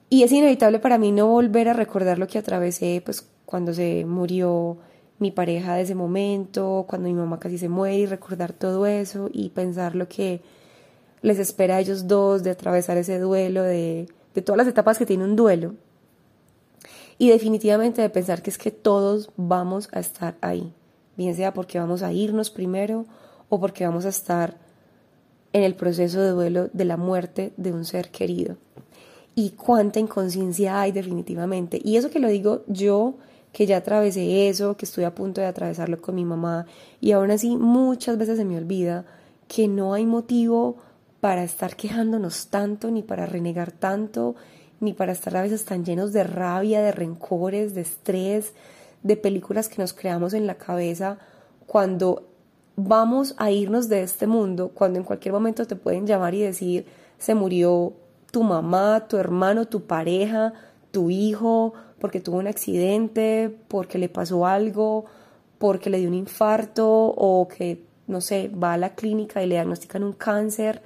Y 0.10 0.24
es 0.24 0.32
inevitable 0.32 0.80
para 0.80 0.98
mí 0.98 1.12
no 1.12 1.28
volver 1.28 1.70
a 1.70 1.74
recordar 1.74 2.18
lo 2.18 2.28
que 2.28 2.40
atravesé, 2.40 3.02
pues 3.04 3.28
cuando 3.46 3.74
se 3.74 4.06
murió 4.06 4.78
mi 5.20 5.32
pareja 5.32 5.76
de 5.76 5.82
ese 5.82 5.96
momento, 5.96 6.86
cuando 6.88 7.08
mi 7.08 7.14
mamá 7.14 7.40
casi 7.40 7.58
se 7.58 7.70
muere 7.70 7.98
y 7.98 8.06
recordar 8.06 8.54
todo 8.54 8.86
eso 8.86 9.30
y 9.32 9.50
pensar 9.50 9.96
lo 9.96 10.08
que 10.08 10.42
les 11.22 11.40
espera 11.40 11.76
a 11.76 11.80
ellos 11.82 12.08
dos 12.08 12.44
de 12.44 12.52
atravesar 12.52 12.98
ese 12.98 13.20
duelo, 13.20 13.64
de, 13.64 14.08
de 14.34 14.42
todas 14.42 14.58
las 14.58 14.68
etapas 14.68 14.98
que 14.98 15.06
tiene 15.06 15.26
un 15.26 15.36
duelo. 15.36 15.76
Y 17.18 17.30
definitivamente 17.30 18.02
de 18.02 18.10
pensar 18.10 18.42
que 18.42 18.50
es 18.50 18.58
que 18.58 18.72
todos 18.72 19.30
vamos 19.36 19.90
a 19.92 20.00
estar 20.00 20.38
ahí, 20.40 20.74
bien 21.20 21.36
sea 21.36 21.54
porque 21.54 21.78
vamos 21.78 22.02
a 22.02 22.14
irnos 22.14 22.50
primero 22.50 23.06
o 23.50 23.60
porque 23.60 23.86
vamos 23.86 24.06
a 24.06 24.10
estar 24.10 24.58
en 25.52 25.64
el 25.64 25.76
proceso 25.76 26.22
de 26.22 26.30
duelo 26.30 26.70
de 26.72 26.86
la 26.86 26.96
muerte 26.96 27.52
de 27.58 27.74
un 27.74 27.84
ser 27.84 28.10
querido. 28.10 28.56
Y 29.36 29.52
cuánta 29.52 30.00
inconsciencia 30.00 30.80
hay 30.80 30.92
definitivamente. 30.92 31.80
Y 31.84 31.98
eso 31.98 32.10
que 32.10 32.20
lo 32.20 32.30
digo 32.30 32.64
yo, 32.68 33.16
que 33.52 33.66
ya 33.66 33.78
atravesé 33.78 34.48
eso, 34.48 34.78
que 34.78 34.86
estoy 34.86 35.04
a 35.04 35.14
punto 35.14 35.42
de 35.42 35.48
atravesarlo 35.48 36.02
con 36.02 36.16
mi 36.16 36.24
mamá, 36.24 36.66
y 37.02 37.12
aún 37.12 37.32
así 37.32 37.58
muchas 37.58 38.18
veces 38.18 38.38
se 38.38 38.46
me 38.46 38.58
olvida 38.58 39.06
que 39.48 39.68
no 39.68 39.94
hay 39.94 40.06
motivo 40.06 40.78
para 41.20 41.44
estar 41.44 41.76
quejándonos 41.76 42.48
tanto, 42.48 42.92
ni 42.92 43.02
para 43.02 43.26
renegar 43.26 43.72
tanto, 43.72 44.36
ni 44.80 44.94
para 44.94 45.12
estar 45.12 45.36
a 45.36 45.42
veces 45.42 45.66
tan 45.66 45.84
llenos 45.84 46.14
de 46.14 46.24
rabia, 46.24 46.82
de 46.82 46.94
rencores, 46.94 47.74
de 47.74 47.82
estrés, 47.82 48.54
de 49.04 49.18
películas 49.18 49.70
que 49.70 49.82
nos 49.82 49.94
creamos 49.94 50.34
en 50.34 50.48
la 50.48 50.56
cabeza, 50.56 51.18
cuando 51.66 52.24
vamos 52.76 53.36
a 53.38 53.52
irnos 53.52 53.90
de 53.90 54.04
este 54.04 54.28
mundo, 54.28 54.72
cuando 54.74 55.00
en 55.00 55.06
cualquier 55.06 55.34
momento 55.34 55.66
te 55.68 55.76
pueden 55.76 56.08
llamar 56.08 56.34
y 56.34 56.42
decir, 56.42 56.86
se 57.18 57.36
murió 57.36 57.94
tu 58.32 58.44
mamá, 58.44 59.08
tu 59.08 59.18
hermano, 59.18 59.68
tu 59.68 59.84
pareja, 59.84 60.54
tu 60.92 61.10
hijo, 61.10 61.74
porque 62.00 62.22
tuvo 62.22 62.38
un 62.38 62.48
accidente, 62.48 63.56
porque 63.68 63.98
le 63.98 64.10
pasó 64.10 64.46
algo, 64.46 65.06
porque 65.58 65.90
le 65.90 66.00
dio 66.00 66.08
un 66.08 66.16
infarto 66.16 66.88
o 66.90 67.48
que, 67.48 67.84
no 68.08 68.22
sé, 68.22 68.50
va 68.50 68.74
a 68.74 68.78
la 68.78 68.96
clínica 68.96 69.44
y 69.44 69.48
le 69.48 69.56
diagnostican 69.56 70.04
un 70.04 70.14
cáncer. 70.14 70.82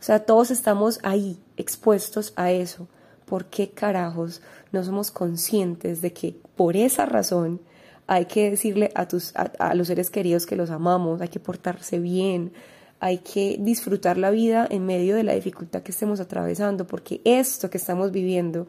O 0.00 0.02
sea, 0.02 0.24
todos 0.24 0.50
estamos 0.50 1.00
ahí 1.02 1.38
expuestos 1.56 2.32
a 2.36 2.52
eso. 2.52 2.86
¿Por 3.26 3.46
qué 3.46 3.70
carajos 3.70 4.42
no 4.72 4.84
somos 4.84 5.10
conscientes 5.10 6.02
de 6.02 6.12
que 6.12 6.36
por 6.56 6.76
esa 6.76 7.06
razón 7.06 7.60
hay 8.06 8.26
que 8.26 8.50
decirle 8.50 8.90
a, 8.94 9.06
tus, 9.08 9.32
a, 9.36 9.74
los 9.74 9.86
seres 9.86 10.10
queridos 10.10 10.46
que 10.46 10.56
los 10.56 10.70
amamos, 10.70 11.20
hay 11.20 11.28
que 11.28 11.40
portarse 11.40 11.98
bien, 11.98 12.52
hay 13.00 13.18
que 13.18 13.56
disfrutar 13.58 14.18
la 14.18 14.30
vida 14.30 14.66
en 14.70 14.84
medio 14.86 15.14
de 15.14 15.22
la 15.22 15.34
dificultad 15.34 15.82
que 15.82 15.92
estemos 15.92 16.20
atravesando, 16.20 16.86
porque 16.86 17.20
esto 17.24 17.70
que 17.70 17.78
estamos 17.78 18.12
viviendo 18.12 18.66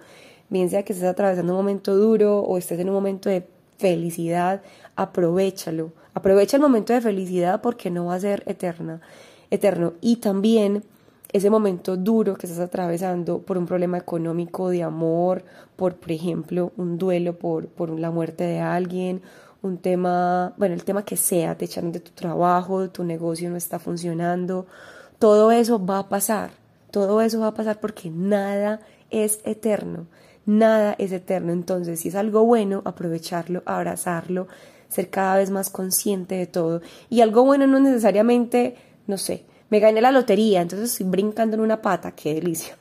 bien 0.50 0.70
sea 0.70 0.84
que 0.84 0.94
estés 0.94 1.08
atravesando 1.08 1.54
un 1.54 1.58
momento 1.58 1.96
duro 1.96 2.40
o 2.40 2.58
estés 2.58 2.80
en 2.80 2.90
un 2.90 2.96
momento 2.96 3.30
de 3.30 3.46
felicidad, 3.78 4.62
aprovechalo. 4.96 5.92
Aprovecha 6.14 6.58
el 6.58 6.62
momento 6.62 6.94
de 6.94 7.02
felicidad 7.02 7.62
porque 7.62 7.90
no 7.90 8.06
va 8.06 8.16
a 8.16 8.20
ser 8.20 8.44
eterna, 8.46 9.02
eterno. 9.50 9.94
Y 10.00 10.18
también 10.18 10.84
ese 11.34 11.50
momento 11.50 11.98
duro 11.98 12.36
que 12.36 12.46
estás 12.46 12.62
atravesando 12.62 13.40
por 13.40 13.58
un 13.58 13.66
problema 13.66 13.98
económico 13.98 14.70
de 14.70 14.84
amor, 14.84 15.44
por, 15.76 15.96
por 15.96 16.12
ejemplo, 16.12 16.72
un 16.78 17.00
duelo 17.00 17.38
por, 17.38 17.68
por 17.68 17.90
la 18.00 18.12
muerte 18.12 18.44
de 18.44 18.60
alguien, 18.60 19.22
un 19.64 19.80
tema, 19.80 20.54
bueno, 20.58 20.76
el 20.76 20.84
tema 20.84 21.04
que 21.04 21.18
sea, 21.18 21.58
te 21.58 21.66
echaron 21.66 21.92
de 21.92 22.00
tu 22.00 22.12
trabajo, 22.12 22.90
tu 22.90 23.04
negocio 23.04 23.50
no 23.50 23.58
está 23.58 23.80
funcionando, 23.80 24.68
todo 25.18 25.52
eso 25.52 25.84
va 25.84 26.00
a 26.00 26.10
pasar, 26.10 26.52
todo 26.92 27.22
eso 27.22 27.40
va 27.40 27.48
a 27.48 27.54
pasar 27.54 27.80
porque 27.80 28.12
nada 28.12 28.82
es 29.10 29.40
eterno. 29.44 30.06
Nada 30.46 30.96
es 30.98 31.14
eterno, 31.14 31.54
entonces 31.54 32.02
si 32.02 32.10
es 32.10 32.16
algo 32.16 32.44
bueno, 32.44 32.82
aprovecharlo, 32.84 33.64
abrazarlo, 33.66 34.50
ser 34.90 35.10
cada 35.10 35.38
vez 35.38 35.50
más 35.52 35.70
consciente 35.70 36.36
de 36.36 36.48
todo. 36.48 36.82
Y 37.10 37.22
algo 37.22 37.46
bueno 37.46 37.66
no 37.66 37.80
necesariamente, 37.80 38.76
no 39.08 39.18
sé, 39.18 39.46
me 39.74 39.80
gané 39.80 40.02
la 40.02 40.12
lotería, 40.12 40.62
entonces 40.62 40.92
estoy 40.92 41.08
brincando 41.08 41.56
en 41.56 41.62
una 41.62 41.82
pata, 41.82 42.12
qué 42.12 42.36
delicia. 42.36 42.78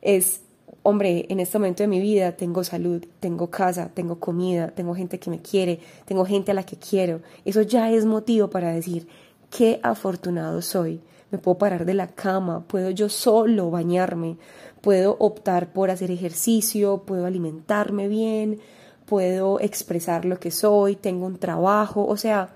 Es, 0.00 0.42
hombre, 0.84 1.26
en 1.28 1.40
este 1.40 1.58
momento 1.58 1.82
de 1.82 1.88
mi 1.88 1.98
vida 1.98 2.36
tengo 2.36 2.62
salud, 2.62 3.04
tengo 3.18 3.50
casa, 3.50 3.90
tengo 3.92 4.20
comida, 4.20 4.68
tengo 4.68 4.94
gente 4.94 5.18
que 5.18 5.28
me 5.28 5.42
quiere, 5.42 5.80
tengo 6.04 6.24
gente 6.24 6.52
a 6.52 6.54
la 6.54 6.62
que 6.62 6.76
quiero. 6.76 7.20
Eso 7.44 7.62
ya 7.62 7.90
es 7.90 8.04
motivo 8.04 8.48
para 8.48 8.70
decir, 8.72 9.08
qué 9.50 9.80
afortunado 9.82 10.62
soy. 10.62 11.00
Me 11.32 11.38
puedo 11.38 11.58
parar 11.58 11.84
de 11.84 11.94
la 11.94 12.06
cama, 12.06 12.62
puedo 12.68 12.90
yo 12.90 13.08
solo 13.08 13.72
bañarme, 13.72 14.36
puedo 14.82 15.16
optar 15.18 15.72
por 15.72 15.90
hacer 15.90 16.12
ejercicio, 16.12 17.02
puedo 17.06 17.26
alimentarme 17.26 18.06
bien, 18.06 18.60
puedo 19.04 19.58
expresar 19.58 20.24
lo 20.24 20.38
que 20.38 20.52
soy, 20.52 20.94
tengo 20.94 21.26
un 21.26 21.38
trabajo, 21.38 22.06
o 22.06 22.16
sea, 22.16 22.50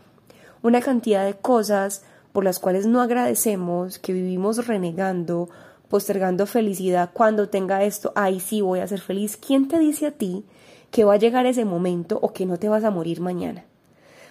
una 0.62 0.80
cantidad 0.80 1.26
de 1.26 1.34
cosas 1.34 2.04
por 2.32 2.44
las 2.44 2.58
cuales 2.58 2.86
no 2.86 3.00
agradecemos, 3.00 3.98
que 3.98 4.12
vivimos 4.12 4.66
renegando, 4.66 5.48
postergando 5.88 6.46
felicidad, 6.46 7.10
cuando 7.12 7.48
tenga 7.48 7.84
esto, 7.84 8.12
ahí 8.14 8.40
sí 8.40 8.60
voy 8.60 8.80
a 8.80 8.86
ser 8.86 9.00
feliz. 9.00 9.36
¿Quién 9.36 9.68
te 9.68 9.78
dice 9.78 10.06
a 10.06 10.12
ti 10.12 10.44
que 10.90 11.04
va 11.04 11.14
a 11.14 11.18
llegar 11.18 11.46
ese 11.46 11.64
momento 11.64 12.18
o 12.22 12.32
que 12.32 12.46
no 12.46 12.58
te 12.58 12.68
vas 12.68 12.84
a 12.84 12.90
morir 12.90 13.20
mañana? 13.20 13.64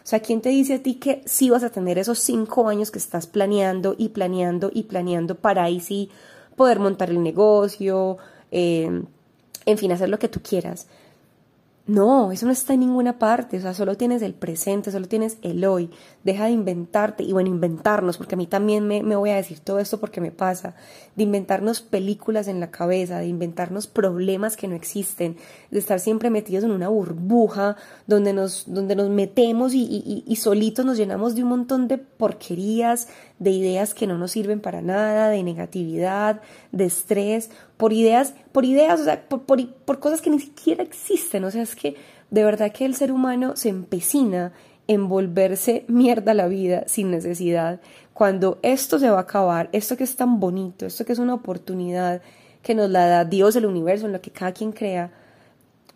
O 0.04 0.08
sea, 0.10 0.22
¿quién 0.22 0.42
te 0.42 0.50
dice 0.50 0.76
a 0.76 0.84
ti 0.84 0.96
que 0.96 1.22
sí 1.26 1.50
vas 1.50 1.64
a 1.64 1.70
tener 1.70 1.98
esos 2.00 2.20
cinco 2.20 2.70
años 2.70 2.90
que 2.90 3.00
estás 3.00 3.28
planeando 3.28 3.96
y 3.98 4.10
planeando 4.10 4.72
y 4.74 4.84
planeando 4.84 5.36
para 5.36 5.64
ahí 5.64 5.82
sí 5.82 6.10
poder 6.56 6.80
montar 6.80 7.10
el 7.10 7.22
negocio, 7.22 8.18
eh, 8.52 9.04
en 9.66 9.78
fin, 9.78 9.92
hacer 9.92 10.10
lo 10.10 10.18
que 10.18 10.30
tú 10.30 10.42
quieras. 10.42 10.88
No, 11.90 12.32
eso 12.32 12.46
no 12.46 12.52
está 12.52 12.76
en 12.76 12.82
ninguna 12.82 13.18
parte, 13.18 13.58
o 13.58 13.62
sea, 13.62 13.74
solo 13.74 13.98
tienes 13.98 14.22
el 14.22 14.36
presente, 14.36 14.92
solo 14.92 15.08
tienes 15.08 15.40
el 15.42 15.66
hoy, 15.66 15.90
deja 16.24 16.46
de 16.46 16.52
inventarte 16.52 17.24
y 17.24 17.34
bueno, 17.34 17.50
inventarnos, 17.50 18.16
porque 18.18 18.36
a 18.36 18.38
mí 18.38 18.46
también 18.46 18.88
me, 18.88 19.02
me, 19.02 19.16
voy 19.16 19.32
a 19.32 19.38
decir 19.38 19.60
todo 19.60 19.80
esto 19.80 20.00
porque 20.00 20.22
me 20.22 20.30
pasa, 20.30 20.76
de 21.16 21.24
inventarnos 21.24 21.82
películas 21.82 22.48
en 22.48 22.60
la 22.60 22.70
cabeza, 22.70 23.18
de 23.18 23.26
inventarnos 23.26 23.88
problemas 23.88 24.56
que 24.56 24.68
no 24.68 24.76
existen, 24.76 25.38
de 25.72 25.80
estar 25.80 26.00
siempre 26.00 26.30
metidos 26.30 26.64
en 26.64 26.70
una 26.70 26.90
burbuja 26.90 27.76
donde 28.06 28.34
nos, 28.34 28.72
donde 28.72 28.96
nos 28.96 29.10
metemos 29.10 29.74
y, 29.74 29.82
y, 29.82 30.24
y 30.28 30.36
solitos 30.36 30.86
nos 30.86 30.96
llenamos 30.96 31.34
de 31.34 31.42
un 31.42 31.50
montón 31.50 31.88
de 31.88 31.98
porquerías, 31.98 33.08
de 33.40 33.50
ideas 33.50 33.96
que 33.96 34.06
no 34.06 34.16
nos 34.16 34.30
sirven 34.30 34.60
para 34.60 34.84
nada, 34.84 35.30
de 35.30 35.42
negatividad, 35.42 36.42
de 36.72 36.86
estrés, 36.86 37.50
por 37.80 37.94
ideas, 37.94 38.34
por 38.52 38.66
ideas, 38.66 39.00
o 39.00 39.06
sea, 39.06 39.30
por, 39.30 39.44
por, 39.46 40.00
cosas 40.02 40.20
que 40.20 40.30
ni 40.30 40.42
siquiera 40.42 40.84
existen. 40.84 41.46
O 41.46 41.50
sea, 41.50 41.62
es 41.62 41.78
que 41.78 41.96
de 42.30 42.44
verdad 42.44 42.74
que 42.74 42.84
el 42.84 42.94
ser 42.94 43.10
humano 43.10 43.56
se 43.56 43.70
empecina 43.70 44.52
en 44.88 45.08
volverse 45.08 45.86
mierda 45.88 46.34
la 46.34 46.50
vida 46.50 46.84
sin 46.88 47.10
necesidad. 47.10 47.80
Cuando 48.14 48.60
esto 48.64 49.00
se 49.00 49.10
va 49.10 49.20
a 49.20 49.22
acabar, 49.22 49.70
esto 49.72 49.96
que 49.96 50.04
es 50.04 50.18
tan 50.18 50.42
bonito, 50.42 50.86
esto 50.86 51.06
que 51.06 51.14
es 51.14 51.20
una 51.20 51.34
oportunidad 51.34 52.22
que 52.64 52.76
nos 52.76 52.90
la 52.90 53.08
da 53.08 53.24
Dios, 53.24 53.56
el 53.56 53.66
universo, 53.66 54.08
en 54.08 54.12
lo 54.12 54.20
que 54.20 54.32
cada 54.32 54.52
quien 54.52 54.74
crea, 54.74 55.14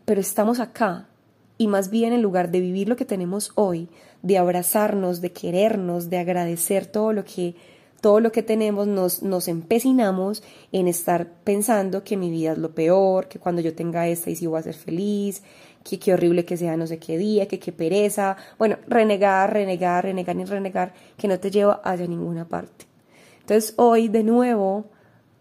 pero 0.06 0.22
estamos 0.22 0.62
acá 0.62 1.10
y 1.58 1.68
más 1.68 1.90
bien 1.90 2.14
en 2.14 2.22
lugar 2.22 2.50
de 2.50 2.62
vivir 2.62 2.88
lo 2.88 2.96
que 2.96 3.04
tenemos 3.04 3.52
hoy, 3.56 3.90
de 4.22 4.38
abrazarnos, 4.38 5.20
de 5.20 5.34
querernos, 5.34 6.10
de 6.10 6.20
agradecer 6.20 6.86
todo 6.86 7.12
lo 7.12 7.26
que 7.26 7.56
todo 8.04 8.20
lo 8.20 8.34
que 8.34 8.44
tenemos 8.44 8.86
nos, 8.86 9.24
nos 9.24 9.48
empecinamos 9.48 10.44
en 10.74 10.90
estar 10.90 11.26
pensando 11.46 12.04
que 12.04 12.18
mi 12.18 12.30
vida 12.30 12.52
es 12.52 12.58
lo 12.58 12.76
peor, 12.76 13.30
que 13.30 13.40
cuando 13.40 13.62
yo 13.62 13.74
tenga 13.74 14.10
esta 14.10 14.30
y 14.30 14.36
si 14.36 14.46
voy 14.46 14.60
a 14.60 14.64
ser 14.64 14.74
feliz, 14.74 15.42
que 15.86 16.00
qué 16.00 16.14
horrible 16.14 16.44
que 16.44 16.58
sea 16.58 16.76
no 16.76 16.86
sé 16.86 17.00
qué 17.00 17.18
día, 17.18 17.48
que 17.48 17.60
qué 17.60 17.72
pereza. 17.72 18.36
Bueno, 18.60 18.76
renegar, 18.90 19.54
renegar, 19.54 20.04
renegar 20.04 20.36
y 20.36 20.44
renegar, 20.44 20.94
que 21.16 21.30
no 21.30 21.40
te 21.40 21.50
lleva 21.50 21.80
hacia 21.82 22.06
ninguna 22.06 22.46
parte. 22.46 22.88
Entonces 23.40 23.74
hoy 23.78 24.10
de 24.10 24.26
nuevo, 24.26 24.84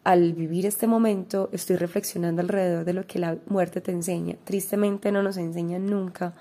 al 0.05 0.33
vivir 0.33 0.65
este 0.65 0.87
momento, 0.87 1.49
estoy 1.51 1.75
reflexionando 1.75 2.43
alrededor 2.43 2.85
de 2.85 2.93
lo 2.93 3.09
que 3.09 3.19
la 3.19 3.39
muerte 3.49 3.81
te 3.81 3.91
enseña. 3.91 4.37
Tristemente 4.45 5.11
no 5.11 5.25
nos 5.25 5.37
enseñan 5.37 5.87
nunca 5.87 6.35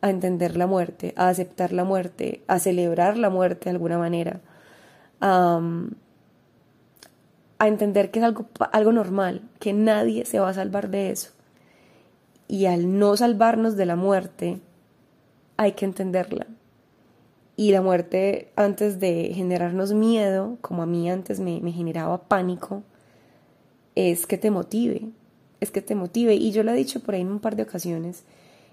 a 0.00 0.10
entender 0.10 0.56
la 0.56 0.66
muerte, 0.66 1.14
a 1.14 1.28
aceptar 1.28 1.72
la 1.72 1.84
muerte, 1.84 2.42
a 2.48 2.58
celebrar 2.58 3.16
la 3.16 3.30
muerte 3.30 3.66
de 3.66 3.70
alguna 3.70 3.98
manera 3.98 4.40
a 7.58 7.68
entender 7.68 8.10
que 8.10 8.18
es 8.18 8.24
algo, 8.24 8.46
algo 8.72 8.92
normal, 8.92 9.42
que 9.58 9.72
nadie 9.72 10.24
se 10.26 10.38
va 10.38 10.50
a 10.50 10.54
salvar 10.54 10.90
de 10.90 11.10
eso. 11.10 11.30
Y 12.46 12.66
al 12.66 12.98
no 12.98 13.16
salvarnos 13.16 13.76
de 13.76 13.86
la 13.86 13.96
muerte, 13.96 14.60
hay 15.56 15.72
que 15.72 15.86
entenderla. 15.86 16.46
Y 17.56 17.70
la 17.70 17.82
muerte, 17.82 18.50
antes 18.56 18.98
de 19.00 19.32
generarnos 19.32 19.92
miedo, 19.92 20.58
como 20.60 20.82
a 20.82 20.86
mí 20.86 21.08
antes 21.08 21.40
me, 21.40 21.60
generaba 21.72 22.24
pánico, 22.24 22.82
es 23.94 24.26
que 24.26 24.36
te 24.36 24.50
motive, 24.50 25.08
es 25.60 25.70
que 25.70 25.80
te 25.80 25.94
motive. 25.94 26.34
Y 26.34 26.50
yo 26.50 26.64
lo 26.64 26.72
he 26.72 26.76
dicho 26.76 27.00
por 27.00 27.14
ahí 27.14 27.20
en 27.20 27.30
un 27.30 27.38
par 27.38 27.54
de 27.54 27.62
ocasiones. 27.62 28.24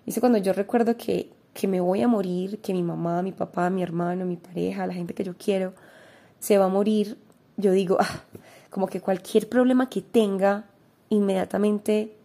Dice 0.06 0.20
cuando 0.20 0.40
yo 0.40 0.52
recuerdo 0.52 0.98
que, 0.98 1.30
que 1.54 1.68
me 1.68 1.80
voy 1.80 2.02
a 2.02 2.08
morir, 2.08 2.60
que 2.60 2.74
mi 2.74 2.82
mamá, 2.82 3.22
mi 3.22 3.32
papá, 3.32 3.70
mi 3.70 3.84
hermano, 3.84 4.26
mi 4.26 4.36
pareja, 4.36 4.88
la 4.88 4.94
gente 4.96 5.14
que 5.14 5.24
yo 5.24 5.36
quiero, 5.38 5.74
se 6.42 6.58
va 6.58 6.66
a 6.66 6.70
morir, 6.70 7.18
yo 7.56 7.72
digo, 7.72 7.98
ah, 8.00 8.24
como 8.72 8.88
que 8.88 9.00
cualquier 9.00 9.48
problema 9.48 9.90
que 9.90 10.02
tenga, 10.02 10.66
inmediatamente 11.10 12.18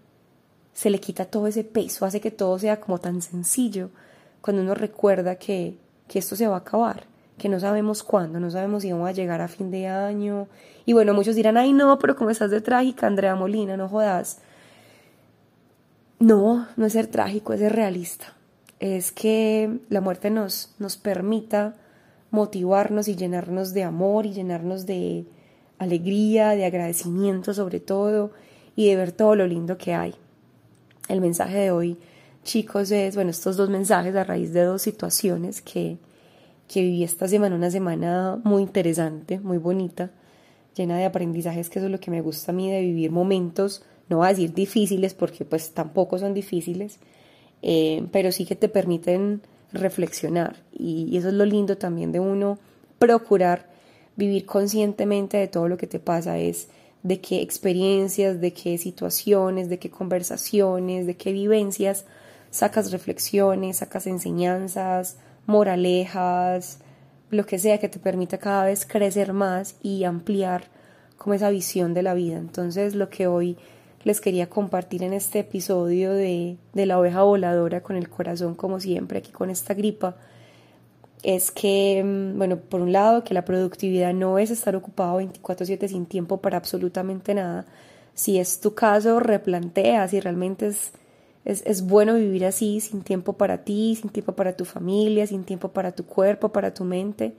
se 0.72 0.90
le 0.90 0.98
quita 0.98 1.26
todo 1.26 1.46
ese 1.46 1.64
peso, 1.64 2.06
hace 2.06 2.20
que 2.20 2.30
todo 2.30 2.58
sea 2.58 2.80
como 2.80 2.98
tan 2.98 3.20
sencillo 3.20 3.90
cuando 4.40 4.62
uno 4.62 4.74
recuerda 4.74 5.36
que, 5.36 5.76
que 6.08 6.18
esto 6.18 6.34
se 6.34 6.46
va 6.46 6.54
a 6.54 6.60
acabar, 6.60 7.04
que 7.36 7.50
no 7.50 7.60
sabemos 7.60 8.02
cuándo, 8.02 8.40
no 8.40 8.50
sabemos 8.50 8.82
si 8.82 8.90
vamos 8.90 9.08
a 9.08 9.12
llegar 9.12 9.42
a 9.42 9.48
fin 9.48 9.70
de 9.70 9.86
año. 9.86 10.48
Y 10.86 10.94
bueno, 10.94 11.12
muchos 11.12 11.34
dirán, 11.34 11.58
ay 11.58 11.72
no, 11.72 11.98
pero 11.98 12.16
como 12.16 12.30
estás 12.30 12.50
de 12.50 12.62
trágica, 12.62 13.06
Andrea 13.06 13.34
Molina, 13.34 13.76
no 13.76 13.88
jodas. 13.88 14.38
No, 16.18 16.66
no 16.76 16.86
es 16.86 16.94
ser 16.94 17.08
trágico, 17.08 17.52
es 17.52 17.60
ser 17.60 17.74
realista. 17.74 18.32
Es 18.80 19.12
que 19.12 19.78
la 19.90 20.00
muerte 20.00 20.30
nos, 20.30 20.74
nos 20.78 20.96
permita 20.96 21.74
motivarnos 22.30 23.08
y 23.08 23.16
llenarnos 23.16 23.72
de 23.72 23.84
amor 23.84 24.26
y 24.26 24.32
llenarnos 24.32 24.86
de 24.86 25.24
alegría, 25.78 26.50
de 26.50 26.64
agradecimiento 26.64 27.54
sobre 27.54 27.80
todo 27.80 28.32
y 28.74 28.88
de 28.88 28.96
ver 28.96 29.12
todo 29.12 29.34
lo 29.36 29.46
lindo 29.46 29.78
que 29.78 29.94
hay. 29.94 30.14
El 31.08 31.20
mensaje 31.20 31.58
de 31.58 31.70
hoy, 31.70 31.96
chicos, 32.42 32.90
es, 32.90 33.14
bueno, 33.14 33.30
estos 33.30 33.56
dos 33.56 33.70
mensajes 33.70 34.14
a 34.14 34.24
raíz 34.24 34.52
de 34.52 34.62
dos 34.62 34.82
situaciones 34.82 35.62
que, 35.62 35.98
que 36.68 36.82
viví 36.82 37.04
esta 37.04 37.28
semana, 37.28 37.56
una 37.56 37.70
semana 37.70 38.40
muy 38.42 38.62
interesante, 38.62 39.38
muy 39.38 39.58
bonita, 39.58 40.10
llena 40.74 40.98
de 40.98 41.04
aprendizajes, 41.04 41.70
que 41.70 41.78
eso 41.78 41.86
es 41.86 41.92
lo 41.92 42.00
que 42.00 42.10
me 42.10 42.20
gusta 42.20 42.52
a 42.52 42.54
mí 42.54 42.70
de 42.70 42.80
vivir 42.80 43.10
momentos 43.12 43.82
no 44.08 44.18
voy 44.18 44.26
a 44.26 44.30
decir 44.30 44.54
difíciles 44.54 45.14
porque 45.14 45.44
pues 45.44 45.72
tampoco 45.72 46.18
son 46.18 46.34
difíciles, 46.34 46.98
eh, 47.62 48.06
pero 48.12 48.30
sí 48.32 48.44
que 48.44 48.56
te 48.56 48.68
permiten 48.68 49.42
reflexionar 49.72 50.56
y, 50.72 51.16
eso 51.16 51.28
es 51.28 51.34
lo 51.34 51.44
lindo 51.44 51.76
también 51.76 52.12
de 52.12 52.20
uno 52.20 52.58
procurar 52.98 53.66
vivir 54.16 54.46
conscientemente 54.46 55.36
de 55.36 55.48
todo 55.48 55.68
lo 55.68 55.76
que 55.76 55.86
te 55.86 55.98
pasa, 55.98 56.38
es 56.38 56.68
de 57.02 57.20
qué 57.20 57.42
experiencias, 57.42 58.40
de 58.40 58.52
qué 58.52 58.78
situaciones, 58.78 59.68
de 59.68 59.78
qué 59.78 59.90
conversaciones, 59.90 61.06
de 61.06 61.16
qué 61.16 61.32
vivencias 61.32 62.04
sacas 62.50 62.90
reflexiones, 62.90 63.78
sacas 63.78 64.06
enseñanzas, 64.06 65.18
moralejas, 65.46 66.78
lo 67.30 67.44
que 67.44 67.58
sea 67.58 67.78
que 67.78 67.88
te 67.88 67.98
permita 67.98 68.38
cada 68.38 68.64
vez 68.64 68.86
crecer 68.86 69.32
más 69.32 69.76
y 69.82 70.04
ampliar 70.04 70.64
como 71.18 71.34
esa 71.34 71.50
visión 71.50 71.92
de 71.94 72.02
la 72.02 72.14
vida. 72.14 72.38
Entonces 72.38 72.94
lo 72.94 73.08
que 73.10 73.26
hoy 73.26 73.56
les 74.06 74.20
quería 74.20 74.48
compartir 74.48 75.02
en 75.02 75.12
este 75.12 75.40
episodio 75.40 76.12
de, 76.12 76.58
la 76.74 76.96
oveja 76.96 77.24
voladora 77.24 77.82
con 77.82 77.96
el 77.96 78.08
corazón 78.08 78.54
como 78.54 78.78
siempre 78.78 79.18
aquí 79.18 79.32
con 79.32 79.50
esta 79.50 79.74
gripa 79.74 80.14
es 81.24 81.50
que, 81.50 82.04
mm, 82.04 82.38
bueno, 82.38 82.56
por 82.56 82.80
un 82.82 82.92
lado, 82.92 83.24
que 83.24 83.34
la 83.34 83.44
productividad 83.44 84.14
no 84.14 84.38
es 84.38 84.52
estar 84.52 84.76
ocupado 84.76 85.16
24/7 85.16 85.88
sin 85.88 86.06
tiempo 86.06 86.36
para 86.40 86.56
absolutamente 86.56 87.34
nada. 87.34 87.66
Si 88.14 88.38
es 88.38 88.60
tu 88.60 88.74
caso, 88.74 89.18
replantea 89.18 90.06
si 90.06 90.20
realmente 90.20 90.68
es, 90.68 90.92
es, 91.44 91.64
es, 91.66 91.84
bueno 91.84 92.14
vivir 92.14 92.44
así, 92.44 92.78
sin 92.80 93.02
tiempo 93.02 93.32
para 93.32 93.64
ti, 93.64 93.96
sin 94.00 94.10
tiempo 94.10 94.34
para 94.34 94.56
tu 94.56 94.64
familia, 94.64 95.26
sin 95.26 95.42
tiempo 95.42 95.70
para 95.70 95.90
tu 95.90 96.06
cuerpo, 96.06 96.50
para 96.50 96.72
tu 96.72 96.84
mente, 96.84 97.34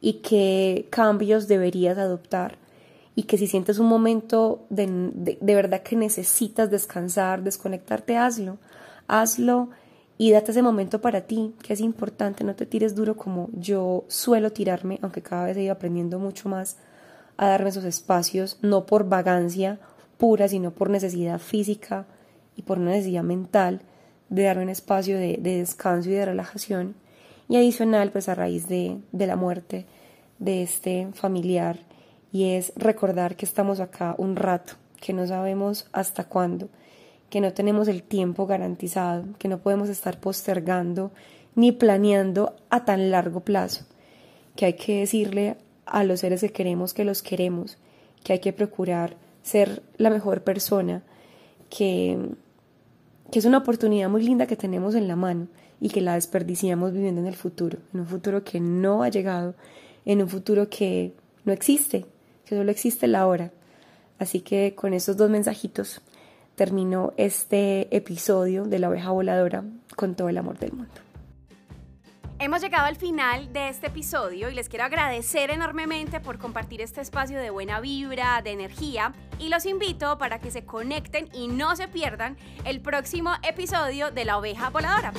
y 0.00 0.14
qué 0.14 0.88
cambios 0.90 1.46
deberías 1.46 1.98
adoptar 1.98 2.58
y 3.20 3.24
que 3.24 3.36
si 3.36 3.46
sientes 3.46 3.78
un 3.78 3.86
momento 3.86 4.64
de, 4.70 4.86
de, 5.14 5.54
verdad 5.54 5.82
que 5.82 5.94
necesitas 5.94 6.70
descansar, 6.70 7.42
desconectarte, 7.42 8.16
hazlo, 8.16 8.56
hazlo 9.08 9.68
y 10.16 10.30
date 10.30 10.52
ese 10.52 10.62
momento 10.62 11.02
para 11.02 11.26
ti, 11.26 11.54
que 11.62 11.74
es 11.74 11.80
importante, 11.80 12.44
no 12.44 12.54
te 12.54 12.64
tires 12.64 12.94
duro 12.94 13.18
como 13.18 13.50
yo 13.52 14.04
suelo 14.08 14.52
tirarme, 14.52 14.98
aunque 15.02 15.20
cada 15.20 15.44
vez 15.44 15.58
he 15.58 15.64
ido 15.64 15.72
aprendiendo 15.72 16.18
mucho 16.18 16.48
más 16.48 16.78
a 17.36 17.48
darme 17.48 17.68
esos 17.68 17.84
espacios, 17.84 18.58
no 18.62 18.86
por 18.86 19.06
vagancia 19.06 19.80
pura, 20.16 20.48
sino 20.48 20.70
por 20.70 20.88
necesidad 20.88 21.40
física 21.40 22.06
y 22.56 22.62
por 22.62 22.78
necesidad 22.78 23.22
mental 23.22 23.82
de 24.30 24.44
darme 24.44 24.62
un 24.62 24.70
espacio 24.70 25.18
de, 25.18 25.36
de 25.38 25.58
descanso 25.58 26.08
y 26.08 26.12
de 26.12 26.24
relajación. 26.24 26.94
Y 27.50 27.56
adicional, 27.56 28.12
pues 28.12 28.30
a 28.30 28.34
raíz 28.34 28.66
de, 28.66 28.96
de 29.12 29.26
la 29.26 29.36
muerte 29.36 29.84
de 30.38 30.62
este 30.62 31.08
familiar 31.12 31.89
y 32.32 32.50
es 32.50 32.72
recordar 32.76 33.36
que 33.36 33.44
estamos 33.44 33.80
acá 33.80 34.14
un 34.18 34.36
rato, 34.36 34.74
que 35.00 35.12
no 35.12 35.26
sabemos 35.26 35.88
hasta 35.92 36.24
cuándo, 36.24 36.68
que 37.28 37.40
no 37.40 37.52
tenemos 37.52 37.88
el 37.88 38.02
tiempo 38.02 38.46
garantizado, 38.46 39.24
que 39.38 39.48
no 39.48 39.58
podemos 39.58 39.88
estar 39.88 40.20
postergando 40.20 41.10
ni 41.54 41.72
planeando 41.72 42.54
a 42.70 42.84
tan 42.84 43.10
largo 43.10 43.40
plazo, 43.40 43.84
que 44.56 44.66
hay 44.66 44.72
que 44.74 45.00
decirle 45.00 45.56
a 45.86 46.04
los 46.04 46.20
seres 46.20 46.40
que 46.40 46.52
queremos 46.52 46.94
que 46.94 47.04
los 47.04 47.22
queremos, 47.22 47.78
que 48.22 48.34
hay 48.34 48.38
que 48.38 48.52
procurar 48.52 49.16
ser 49.42 49.82
la 49.96 50.10
mejor 50.10 50.42
persona, 50.42 51.02
que, 51.68 52.18
que 53.30 53.38
es 53.38 53.44
una 53.44 53.58
oportunidad 53.58 54.08
muy 54.08 54.22
linda 54.22 54.46
que 54.46 54.56
tenemos 54.56 54.94
en 54.94 55.08
la 55.08 55.16
mano 55.16 55.48
y 55.80 55.88
que 55.88 56.00
la 56.00 56.14
desperdiciamos 56.14 56.92
viviendo 56.92 57.20
en 57.20 57.26
el 57.26 57.36
futuro, 57.36 57.78
en 57.94 58.00
un 58.00 58.06
futuro 58.06 58.44
que 58.44 58.60
no 58.60 59.02
ha 59.02 59.08
llegado, 59.08 59.54
en 60.04 60.22
un 60.22 60.28
futuro 60.28 60.68
que 60.68 61.14
no 61.44 61.52
existe, 61.52 62.06
que 62.50 62.56
solo 62.56 62.72
existe 62.72 63.06
la 63.06 63.28
hora. 63.28 63.52
Así 64.18 64.40
que 64.40 64.74
con 64.74 64.92
esos 64.92 65.16
dos 65.16 65.30
mensajitos 65.30 66.02
termino 66.56 67.14
este 67.16 67.94
episodio 67.96 68.64
de 68.64 68.80
la 68.80 68.90
oveja 68.90 69.12
voladora 69.12 69.62
con 69.94 70.16
todo 70.16 70.28
el 70.28 70.36
amor 70.36 70.58
del 70.58 70.72
mundo. 70.72 70.92
Hemos 72.40 72.60
llegado 72.60 72.86
al 72.86 72.96
final 72.96 73.52
de 73.52 73.68
este 73.68 73.86
episodio 73.86 74.50
y 74.50 74.54
les 74.54 74.68
quiero 74.68 74.84
agradecer 74.84 75.50
enormemente 75.50 76.20
por 76.20 76.38
compartir 76.38 76.80
este 76.80 77.00
espacio 77.02 77.38
de 77.38 77.50
buena 77.50 77.80
vibra, 77.80 78.42
de 78.42 78.50
energía 78.50 79.12
y 79.38 79.48
los 79.48 79.64
invito 79.64 80.18
para 80.18 80.40
que 80.40 80.50
se 80.50 80.64
conecten 80.64 81.28
y 81.32 81.48
no 81.48 81.76
se 81.76 81.86
pierdan 81.86 82.36
el 82.64 82.80
próximo 82.80 83.30
episodio 83.42 84.10
de 84.10 84.24
la 84.24 84.38
oveja 84.38 84.70
voladora. 84.70 85.12